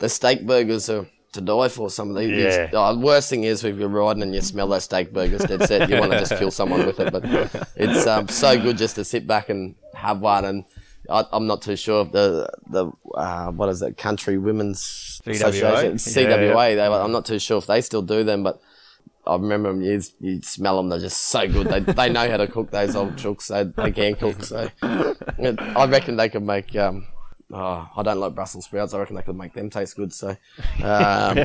[0.00, 1.08] the steak burgers are.
[1.34, 2.30] To die for some of these.
[2.30, 2.70] Yeah.
[2.72, 5.90] Oh, worst thing is if you're riding and you smell that steak burgers, dead set.
[5.90, 7.12] You want to just kill someone with it.
[7.12, 7.22] But
[7.76, 10.46] it's um, so good just to sit back and have one.
[10.46, 10.64] And
[11.10, 15.34] I, I'm not too sure if the the uh, what is it, Country Women's CWA?
[15.34, 16.52] Association, Yeah.
[16.52, 16.76] CWA.
[16.76, 18.60] They, I'm not too sure if they still do them, but
[19.26, 20.14] I remember them years.
[20.20, 21.66] You smell them; they're just so good.
[21.68, 23.48] They they know how to cook those old chooks.
[23.48, 24.42] They, they can cook.
[24.42, 26.74] So I reckon they could make.
[26.74, 27.06] Um,
[27.52, 28.94] oh, I don't like Brussels sprouts.
[28.94, 30.12] I reckon they could make them taste good.
[30.12, 30.36] So um,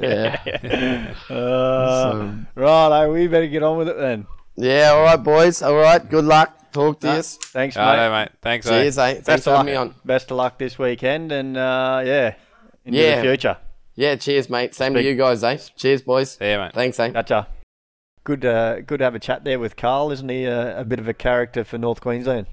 [0.00, 4.26] yeah, Uh, right, we better get on with it then.
[4.56, 4.90] yeah.
[4.92, 5.62] All right, boys.
[5.62, 6.06] All right.
[6.08, 6.72] Good luck.
[6.72, 7.22] Talk to you.
[7.22, 7.82] Thanks, mate.
[7.82, 8.28] Righto, mate.
[8.42, 8.66] Thanks?
[8.68, 9.12] Cheers, eh?
[9.12, 9.94] Thanks Best for having me on.
[10.04, 12.34] Best of luck this weekend, and uh, yeah,
[12.84, 13.16] into Yeah.
[13.16, 13.56] the future.
[13.94, 14.16] Yeah.
[14.16, 14.74] Cheers, mate.
[14.74, 15.56] Same to you guys, eh?
[15.76, 16.32] Cheers, boys.
[16.32, 16.72] See ya, mate.
[16.74, 17.10] Thanks, eh?
[17.10, 17.46] Gotcha.
[18.24, 20.46] Good, uh, good to have a chat there with Carl, isn't he?
[20.48, 22.46] Uh, a bit of a character for North Queensland.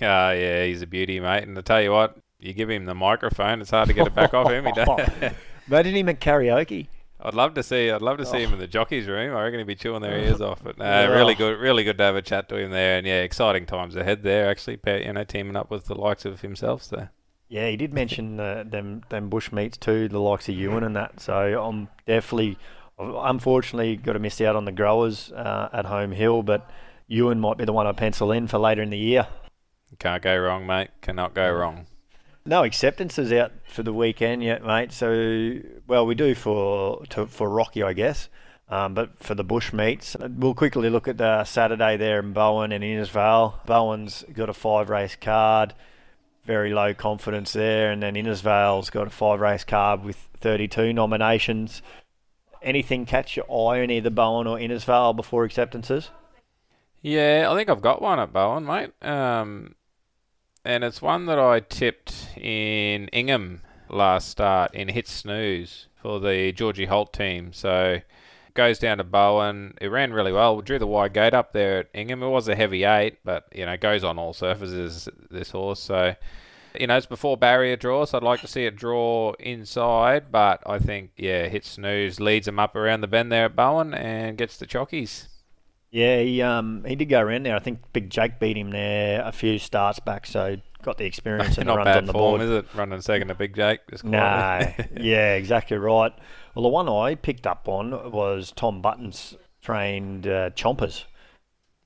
[0.00, 1.44] Ah, yeah, he's a beauty, mate.
[1.44, 4.14] And I tell you what, you give him the microphone, it's hard to get it
[4.14, 4.64] back off him.
[4.66, 5.08] He does.
[5.68, 6.86] Imagine him at karaoke.
[7.20, 7.90] I'd love to see.
[7.90, 9.36] I'd love to see him in the jockeys' room.
[9.36, 10.62] I reckon he'd be chewing their ears off.
[10.62, 11.06] But no, Yeah.
[11.08, 12.96] really good, really good to have a chat to him there.
[12.98, 14.48] And yeah, exciting times ahead there.
[14.48, 16.84] Actually, you know, teaming up with the likes of himself.
[16.84, 17.08] So
[17.48, 20.94] Yeah, he did mention uh, them them bush meets too, the likes of Ewan and
[20.94, 21.18] that.
[21.18, 22.56] So I'm definitely,
[23.00, 26.70] unfortunately, got to miss out on the growers uh, at Home Hill, but
[27.08, 29.26] Ewan might be the one I pencil in for later in the year.
[29.98, 30.90] Can't go wrong, mate.
[31.00, 31.86] Cannot go wrong.
[32.44, 34.92] No acceptances out for the weekend yet, mate.
[34.92, 38.28] So, well, we do for to, for Rocky, I guess.
[38.70, 42.70] Um, but for the bush meets, we'll quickly look at the Saturday there in Bowen
[42.70, 43.64] and Innisfail.
[43.64, 45.72] Bowen's got a five race card,
[46.44, 51.80] very low confidence there, and then Innisfail's got a five race card with 32 nominations.
[52.62, 56.10] Anything catch your eye in either Bowen or Innisfail before acceptances?
[57.00, 58.90] Yeah, I think I've got one at Bowen, mate.
[59.00, 59.76] Um,
[60.64, 66.52] and it's one that I tipped in Ingham last start in hit snooze for the
[66.52, 67.52] Georgie Holt team.
[67.52, 68.00] So
[68.54, 69.74] goes down to Bowen.
[69.80, 70.56] It ran really well.
[70.56, 72.22] We drew the wide gate up there at Ingham.
[72.22, 75.08] It was a heavy eight, but you know goes on all surfaces.
[75.30, 76.14] This horse, so
[76.78, 78.04] you know it's before barrier draw.
[78.04, 82.48] So I'd like to see it draw inside, but I think yeah, hit snooze leads
[82.48, 85.28] him up around the bend there at Bowen and gets the chockies.
[85.90, 87.56] Yeah, he um he did go around there.
[87.56, 91.58] I think Big Jake beat him there a few starts back, so got the experience
[91.58, 92.42] and the runs bad on the form, board.
[92.42, 92.66] is it?
[92.74, 93.80] Running second to Big Jake.
[94.04, 94.18] No,
[95.00, 96.12] yeah, exactly right.
[96.54, 101.04] Well, the one I picked up on was Tom Button's trained uh, Chompers.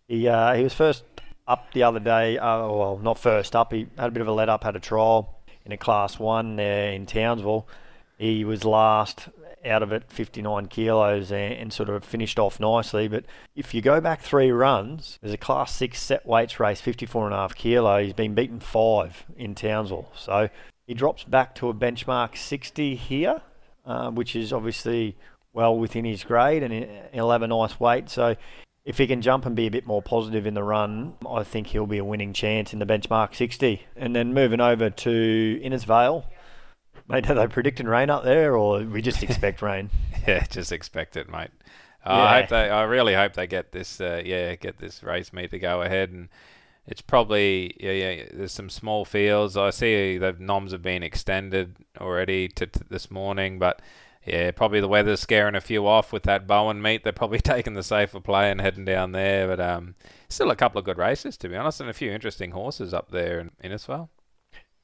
[0.09, 1.05] He uh, he was first
[1.47, 2.39] up the other day.
[2.39, 3.73] Uh, well, not first up.
[3.73, 4.65] He had a bit of a let up.
[4.65, 7.69] Had a trial in a Class One there in Townsville.
[8.19, 9.29] He was last
[9.65, 13.09] out of it, 59 kilos, and, and sort of finished off nicely.
[13.09, 17.27] But if you go back three runs, there's a Class Six set weights race, 54
[17.27, 18.03] and a half kilo.
[18.03, 20.49] He's been beaten five in Townsville, so
[20.87, 23.43] he drops back to a benchmark 60 here,
[23.87, 25.17] uh, which is obviously
[25.53, 28.09] well within his grade, and he'll have a nice weight.
[28.09, 28.37] So
[28.85, 31.69] if he can jump and be a bit more positive in the run, I think
[31.69, 33.83] he'll be a winning chance in the benchmark 60.
[33.97, 36.25] And then moving over to Innisfail,
[37.09, 39.91] Mate, are they predicting rain up there, or we just expect rain?
[40.27, 41.51] Yeah, just expect it, mate.
[42.07, 42.13] Yeah.
[42.13, 42.71] I hope they.
[42.71, 44.01] I really hope they get this.
[44.01, 46.29] Uh, yeah, get this race meet to go ahead, and
[46.87, 48.25] it's probably yeah, yeah.
[48.33, 49.57] There's some small fields.
[49.57, 53.81] I see the noms have been extended already to, to this morning, but
[54.25, 57.05] yeah, probably the weather's scaring a few off with that Bowen meet.
[57.05, 59.95] They're probably taking the safer play and heading down there, but um,
[60.29, 63.11] still a couple of good races to be honest, and a few interesting horses up
[63.11, 64.09] there in Innisfail.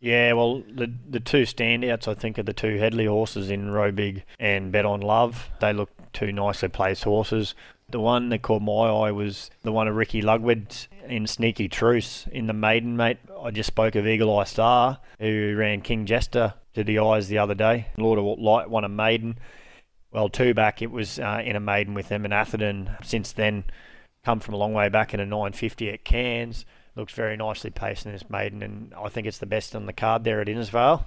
[0.00, 4.22] Yeah, well, the the two standouts I think are the two Headley horses in Robig
[4.38, 5.50] and Bet on Love.
[5.60, 7.54] They look two nicely placed horses.
[7.90, 12.26] The one that caught my eye was the one of Ricky Lugwood in Sneaky Truce
[12.30, 13.18] in the maiden, mate.
[13.42, 17.38] I just spoke of Eagle Eye Star, who ran King Jester to the eyes the
[17.38, 17.86] other day.
[17.96, 19.38] Lord of Light won a maiden.
[20.12, 23.64] Well, two back, it was uh, in a maiden with them, and Atherton since then
[24.24, 26.64] come from a long way back in a 950 at Cairns.
[26.98, 29.92] Looks very nicely paced in this maiden, and I think it's the best on the
[29.92, 31.04] card there at Innisfail.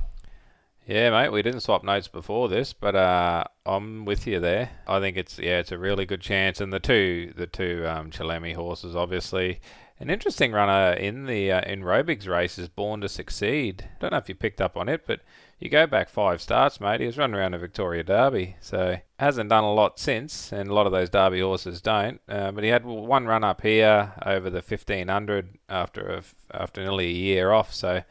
[0.88, 4.70] Yeah, mate, we didn't swap notes before this, but uh, I'm with you there.
[4.88, 8.10] I think it's yeah, it's a really good chance, and the two the two um,
[8.10, 9.60] Chalemi horses, obviously,
[10.02, 13.88] an interesting runner in the uh, in Robig's race is Born to Succeed.
[14.00, 15.22] Don't know if you picked up on it, but
[15.60, 17.02] you go back five starts, mate.
[17.02, 20.74] He was running around the Victoria Derby, so hasn't done a lot since, and a
[20.74, 22.20] lot of those Derby horses don't.
[22.28, 27.06] Uh, but he had one run up here over the 1500 after a, after nearly
[27.06, 28.02] a year off, so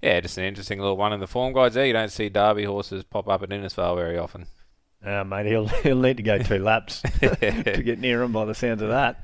[0.00, 1.86] yeah, just an interesting little one in the form guides there.
[1.86, 4.46] You don't see Derby horses pop up at Innisfail very often.
[5.04, 8.54] Uh, mate, he'll he'll need to go two laps to get near him by the
[8.54, 9.20] sounds of that.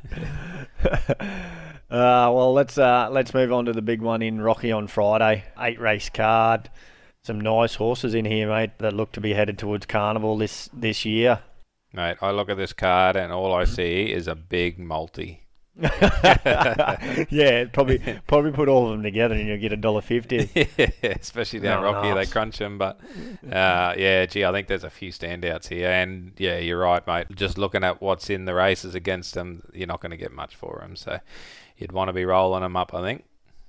[1.90, 5.44] uh, well, let's uh, let's move on to the big one in Rocky on Friday.
[5.58, 6.70] Eight race card.
[7.22, 11.04] Some nice horses in here, mate, that look to be headed towards Carnival this this
[11.04, 11.40] year.
[11.92, 15.46] Mate, I look at this card and all I see is a big multi.
[15.80, 20.48] yeah, probably probably put all of them together and you'll get a dollar fifty.
[20.54, 22.26] yeah, especially down No, Rocky, nice.
[22.28, 22.78] they crunch them.
[22.78, 23.00] But
[23.50, 25.90] uh, yeah, gee, I think there's a few standouts here.
[25.90, 27.26] And yeah, you're right, mate.
[27.34, 30.54] Just looking at what's in the races against them, you're not going to get much
[30.54, 30.96] for them.
[30.96, 31.18] So
[31.80, 33.24] you'd want to be rolling them up, I think.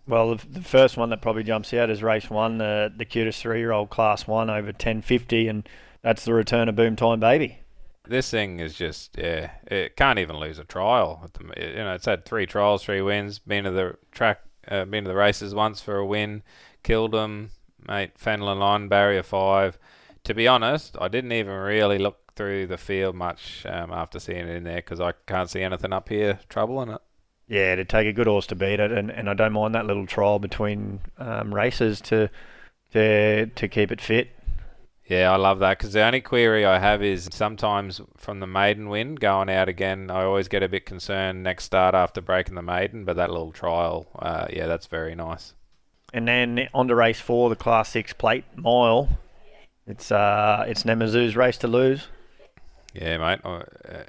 [0.07, 3.41] Well, the, the first one that probably jumps out is race one, the the cutest
[3.41, 5.67] three year old class one over ten fifty, and
[6.01, 7.59] that's the return of Boom Time Baby.
[8.07, 11.21] This thing is just yeah, it can't even lose a trial.
[11.23, 13.39] At the, you know, it's had three trials, three wins.
[13.39, 16.41] Been to the track, uh, been to the races once for a win.
[16.83, 17.51] Killed them,
[17.87, 18.17] mate.
[18.17, 19.77] Fenelon on barrier five.
[20.25, 24.47] To be honest, I didn't even really look through the field much um, after seeing
[24.47, 27.01] it in there because I can't see anything up here troubling it.
[27.51, 29.85] Yeah, it'd take a good horse to beat it, and, and I don't mind that
[29.85, 32.29] little trial between um, races to
[32.93, 34.29] to to keep it fit.
[35.05, 38.87] Yeah, I love that because the only query I have is sometimes from the maiden
[38.87, 42.61] win going out again, I always get a bit concerned next start after breaking the
[42.61, 45.53] maiden, but that little trial, uh, yeah, that's very nice.
[46.13, 49.09] And then on to race four, the Class Six Plate Mile.
[49.85, 52.07] It's uh it's Namazu's race to lose.
[52.93, 53.39] Yeah, mate.
[53.45, 53.63] Uh,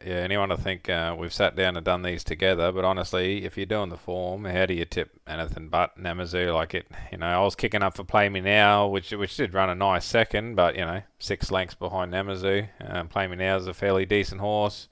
[0.05, 3.57] yeah, anyone to think uh, we've sat down and done these together, but honestly, if
[3.57, 6.53] you're doing the form, how do you tip anything but Namazu?
[6.53, 9.55] Like it, you know, I was kicking up for Play Me Now, which which did
[9.55, 12.69] run a nice second, but you know, six lengths behind Namazu.
[12.81, 14.89] Um, Play Me Now is a fairly decent horse.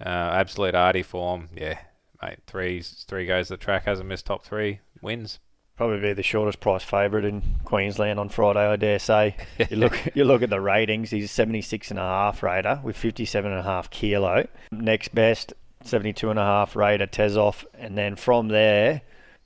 [0.00, 1.78] Uh, absolute arty form, yeah,
[2.22, 2.38] mate.
[2.46, 5.40] Three three goes the track, hasn't missed top three, wins.
[5.76, 9.36] Probably be the shortest price favourite in Queensland on Friday, I dare say.
[9.70, 13.50] You look you look at the ratings, he's 76 and a half rater with 57
[13.50, 14.46] and a half kilo.
[14.70, 15.54] Next best,
[15.84, 19.00] 72 and a half rater Tezoff, and then from there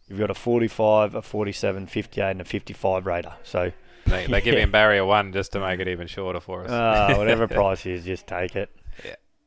[0.08, 3.32] you've got a 45, a 47, 58 and a 55 rater.
[3.44, 3.72] So
[4.06, 4.60] They, they give Yeah.
[4.64, 6.70] him barrier one just to make it even shorter for us.
[6.70, 8.68] uh, whatever price is, just take it.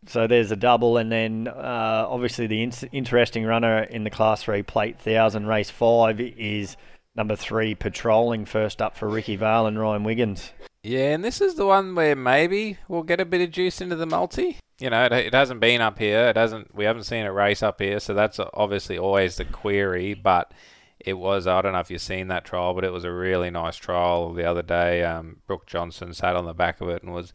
[0.05, 4.43] So there's a double, and then uh, obviously the in- interesting runner in the Class
[4.43, 6.77] 3 Plate 1000 Race 5 is
[7.15, 10.51] number 3 Patrolling first up for Ricky Vale and Ryan Wiggins.
[10.83, 13.97] Yeah, and this is the one where maybe we'll get a bit of juice into
[13.97, 14.57] the multi.
[14.79, 16.27] You know, it, it hasn't been up here.
[16.29, 16.73] It hasn't.
[16.73, 20.13] We haven't seen it race up here, so that's obviously always the query.
[20.13, 20.53] But
[20.97, 21.47] it was.
[21.47, 24.33] I don't know if you've seen that trial, but it was a really nice trial
[24.33, 25.03] the other day.
[25.03, 27.33] Um, Brooke Johnson sat on the back of it and was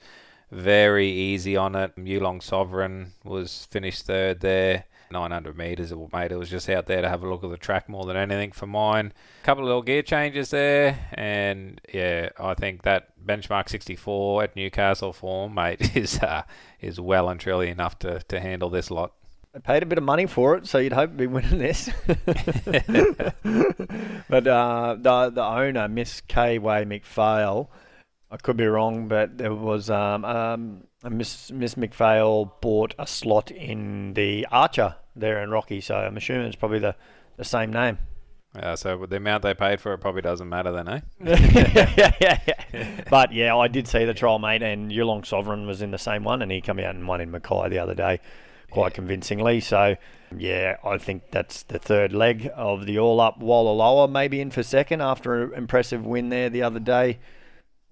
[0.55, 1.95] very easy on it.
[1.97, 4.85] Yulong Sovereign was finished third there.
[5.11, 6.33] 900 metres, it- mate.
[6.33, 8.53] It was just out there to have a look at the track more than anything
[8.53, 9.13] for mine.
[9.43, 14.57] A couple of little gear changes there, and yeah, I think that benchmark 64 at
[14.57, 16.43] Newcastle form, mate, is uh,
[16.81, 19.13] is well and truly enough to, to handle this lot.
[19.53, 21.89] They paid a bit of money for it, so you'd hope to be winning this.
[24.29, 26.59] but uh, the the owner, Miss K.
[26.59, 27.69] Way McPhail,
[28.35, 33.53] I could be wrong, but there was um, um, Miss Miss McPhail bought a slot
[33.53, 36.97] in the Archer there in Rocky, so I'm assuming it's probably the,
[37.37, 37.99] the same name.
[38.57, 41.01] Yeah, so the amount they paid for it probably doesn't matter then, eh?
[41.97, 43.01] yeah, yeah, yeah.
[43.09, 46.25] But yeah, I did see the trial, mate, and Yulong Sovereign was in the same
[46.25, 48.19] one, and he come out and won in Mackay the other day
[48.73, 49.61] quite convincingly.
[49.61, 49.95] So
[50.37, 53.39] yeah, I think that's the third leg of the all up.
[53.39, 57.21] Walla Wallaloa maybe in for second after an impressive win there the other day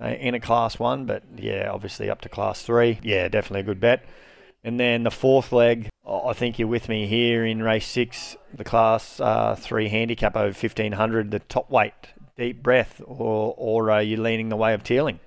[0.03, 2.98] uh, in a class one, but yeah, obviously up to class three.
[3.03, 4.05] Yeah, definitely a good bet.
[4.64, 8.64] And then the fourth leg, I think you're with me here in race six, the
[8.64, 11.92] class uh, three handicap over 1500, the top weight,
[12.36, 15.18] deep breath, or, or are you leaning the way of Teeling?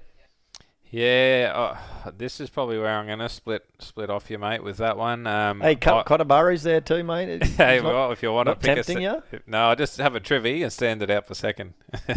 [0.96, 4.78] Yeah, uh, this is probably where I'm going to split split off you, mate, with
[4.78, 5.28] that one.
[5.28, 7.28] Um, hey, Cotabaru's there too, mate.
[7.28, 9.40] It's, hey, well, if you want to pick tempting a, you?
[9.46, 11.74] no, I'll just have a trivy and stand it out for a second.
[12.08, 12.16] no,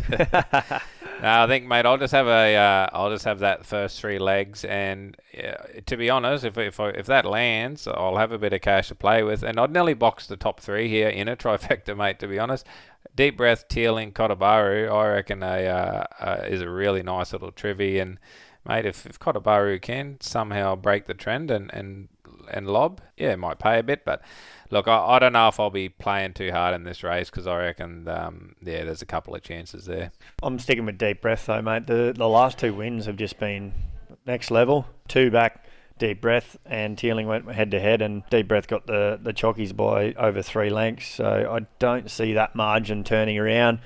[1.22, 4.64] I think, mate, I'll just have a, uh, I'll just have that first three legs,
[4.64, 5.16] and
[5.86, 8.94] to be honest, if if if that lands, I'll have a bit of cash to
[8.94, 12.20] play with, and I'd nearly box the top three here in a trifecta, mate.
[12.20, 12.64] To be honest,
[13.16, 18.00] deep breath, Teeling, Cotabaru, I reckon a uh, uh, is a really nice little trivy,
[18.00, 18.18] and
[18.68, 22.08] mate, if if Cotabaru can somehow break the trend and and
[22.50, 24.22] and lob, yeah, it might pay a bit, but
[24.70, 27.46] look, I, I don't know if I'll be playing too hard in this race because
[27.46, 30.12] I reckon, um, yeah, there's a couple of chances there.
[30.42, 31.86] I'm sticking with deep breath though, mate.
[31.86, 33.72] The the last two wins have just been
[34.26, 34.86] next level.
[35.08, 35.64] Two back,
[35.98, 39.74] deep breath, and Teeling went head to head, and deep breath got the the chockies
[39.74, 41.08] by over three lengths.
[41.08, 43.80] So I don't see that margin turning around.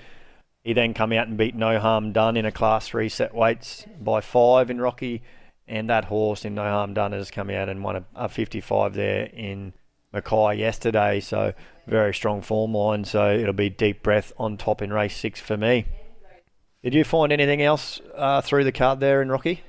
[0.62, 3.84] He then come out and beat No Harm Done in a class three set weights
[4.00, 5.22] by five in Rocky,
[5.66, 8.94] and that horse in No Harm Done has come out and won a, a 55
[8.94, 9.72] there in
[10.12, 11.18] Mackay yesterday.
[11.18, 11.52] So
[11.86, 13.04] very strong form line.
[13.04, 15.86] So it'll be deep breath on top in race six for me.
[16.82, 19.62] Did you find anything else uh, through the card there in Rocky?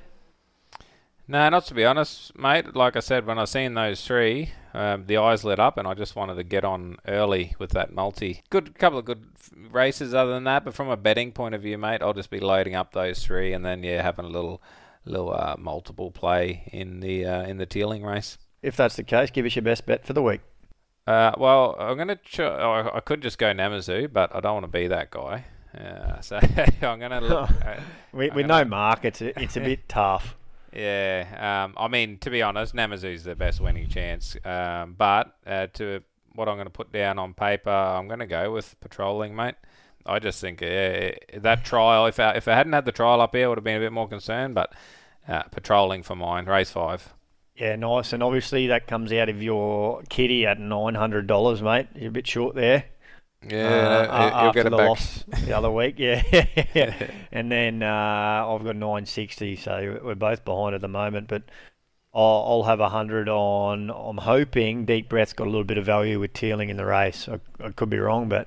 [1.26, 2.76] No, not to be honest, mate.
[2.76, 5.94] Like I said, when I seen those three, um, the eyes lit up, and I
[5.94, 8.42] just wanted to get on early with that multi.
[8.50, 9.24] Good couple of good
[9.70, 12.40] races other than that, but from a betting point of view, mate, I'll just be
[12.40, 14.62] loading up those three, and then yeah, having a little
[15.06, 18.36] little uh, multiple play in the uh, in the Teeling race.
[18.62, 20.40] If that's the case, give us your best bet for the week.
[21.06, 22.16] Uh, well, I'm gonna.
[22.16, 25.44] Ch- I could just go Namazu, but I don't want to be that guy.
[25.78, 26.38] Uh, so
[26.82, 27.50] I'm gonna look.
[28.12, 29.04] We we know Mark.
[29.04, 30.36] It's a, it's a bit tough.
[30.74, 34.36] Yeah, um, I mean, to be honest, Namazu's the best winning chance.
[34.44, 36.02] Um, but uh, to
[36.34, 39.54] what I'm going to put down on paper, I'm going to go with patrolling, mate.
[40.04, 43.34] I just think uh, that trial, if I, if I hadn't had the trial up
[43.34, 44.54] here, I would have been a bit more concerned.
[44.54, 44.74] But
[45.28, 47.14] uh, patrolling for mine, race five.
[47.56, 48.12] Yeah, nice.
[48.12, 51.86] And obviously that comes out of your kitty at nine hundred dollars, mate.
[51.94, 52.86] You're a bit short there.
[53.48, 54.88] Yeah, uh, uh, after the back.
[54.88, 56.22] loss the other week, yeah,
[57.32, 61.28] and then uh, I've got 960, so we're both behind at the moment.
[61.28, 61.42] But
[62.14, 63.90] I'll, I'll have 100 on.
[63.90, 67.28] I'm hoping Deep Breath's got a little bit of value with Teeling in the race.
[67.28, 68.46] I, I could be wrong, but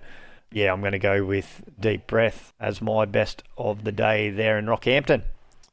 [0.51, 4.57] yeah, I'm going to go with Deep Breath as my best of the day there
[4.57, 5.23] in Rockhampton.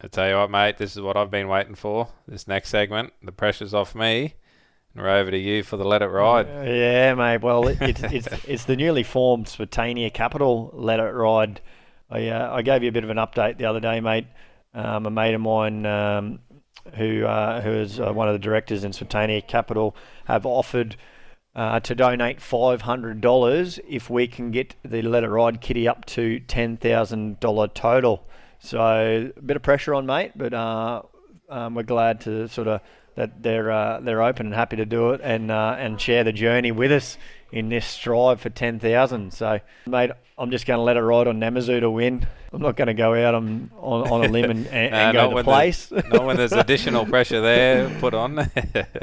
[0.01, 2.09] I tell you what, mate, this is what I've been waiting for.
[2.27, 4.35] This next segment, the pressure's off me.
[4.97, 6.47] We're over to you for the Let It Ride.
[6.47, 7.43] Yeah, mate.
[7.43, 11.61] Well, it, it's it's it's the newly formed Spartania Capital Let It Ride.
[12.11, 14.27] I uh, I gave you a bit of an update the other day, mate.
[14.73, 16.39] Um, a mate of mine um,
[16.95, 20.97] who uh, who is uh, one of the directors in Spartania Capital have offered
[21.57, 25.89] uh, to donate five hundred dollars if we can get the Let It Ride kitty
[25.89, 28.29] up to ten thousand dollar total.
[28.61, 31.03] So a bit of pressure on, mate, but uh,
[31.49, 32.81] um, we're glad to sort of
[33.17, 36.33] that they're uh, they're open and happy to do it and uh, and share the
[36.33, 37.17] journey with us
[37.53, 39.33] in this strive for ten thousand.
[39.33, 42.27] So, mate, I'm just going to let it ride on Namazu to win.
[42.53, 45.37] I'm not going to go out on, on, on a limb and, and, no, go
[45.37, 45.91] to place.
[46.13, 48.37] not when there's additional pressure there put on.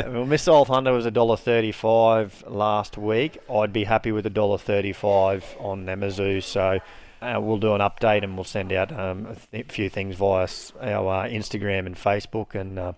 [0.08, 3.38] well, Missile Thunder was a dollar thirty-five last week.
[3.50, 6.44] I'd be happy with a dollar thirty-five on Namazu.
[6.44, 6.80] So.
[7.24, 10.48] Uh, we'll do an update and we'll send out um, a few things via
[10.82, 12.94] our uh, Instagram and Facebook and uh,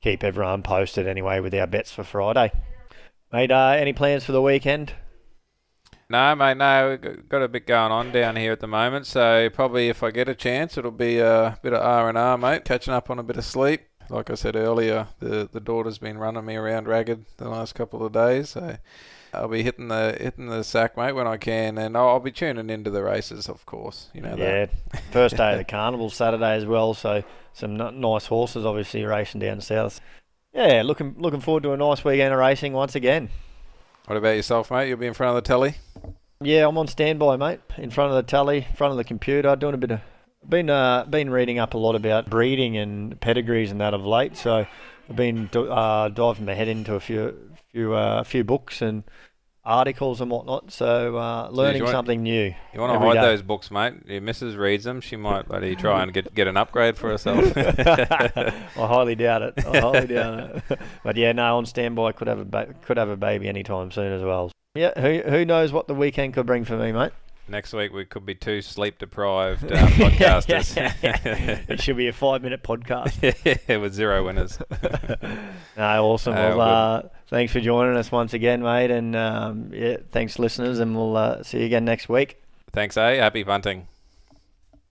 [0.00, 2.52] keep everyone posted anyway with our bets for Friday.
[3.32, 4.94] Mate, uh, any plans for the weekend?
[6.08, 6.98] No, mate, no.
[7.00, 10.10] We've got a bit going on down here at the moment, so probably if I
[10.10, 12.64] get a chance, it'll be a bit of R and R, mate.
[12.64, 13.82] Catching up on a bit of sleep.
[14.08, 18.04] Like I said earlier, the the daughter's been running me around ragged the last couple
[18.04, 18.76] of days, so
[19.32, 22.32] I'll be hitting the hitting the sack, mate, when I can, and I'll, I'll be
[22.32, 24.08] tuning into the races, of course.
[24.12, 24.34] You know.
[24.36, 24.66] Yeah,
[25.12, 27.22] first day of the carnival Saturday as well, so
[27.52, 30.00] some nice horses obviously racing down south.
[30.52, 33.28] Yeah, looking looking forward to a nice weekend of racing once again.
[34.06, 34.88] What about yourself, mate?
[34.88, 35.76] You'll be in front of the telly.
[36.42, 37.60] Yeah, I'm on standby, mate.
[37.76, 40.00] In front of the telly, in front of the computer, doing a bit of.
[40.48, 44.38] Been uh, been reading up a lot about breeding and pedigrees and that of late,
[44.38, 44.66] so
[45.10, 49.04] I've been uh, diving my head into a few few uh, few books and
[49.64, 50.72] articles and whatnot.
[50.72, 52.54] So uh, learning want- something new.
[52.72, 53.20] You want to hide day.
[53.20, 53.94] those books, mate?
[54.06, 55.00] Your missus reads them.
[55.00, 57.52] She might bloody try and get get an upgrade for herself.
[57.56, 59.54] I highly doubt it.
[59.66, 60.78] I highly doubt it.
[61.04, 62.12] But yeah, no, on standby.
[62.12, 64.50] Could have a ba- could have a baby anytime soon as well.
[64.74, 67.12] Yeah, who who knows what the weekend could bring for me, mate?
[67.50, 70.76] Next week we could be two sleep deprived um, podcasters.
[71.68, 73.58] it should be a five minute podcast.
[73.68, 74.60] yeah, with zero winners.
[75.76, 76.34] No, awesome.
[76.34, 78.92] Uh, well, uh, thanks for joining us once again, mate.
[78.92, 80.78] And um, yeah, thanks, listeners.
[80.78, 82.40] And we'll uh, see you again next week.
[82.72, 83.16] Thanks, eh?
[83.16, 83.88] Happy punting.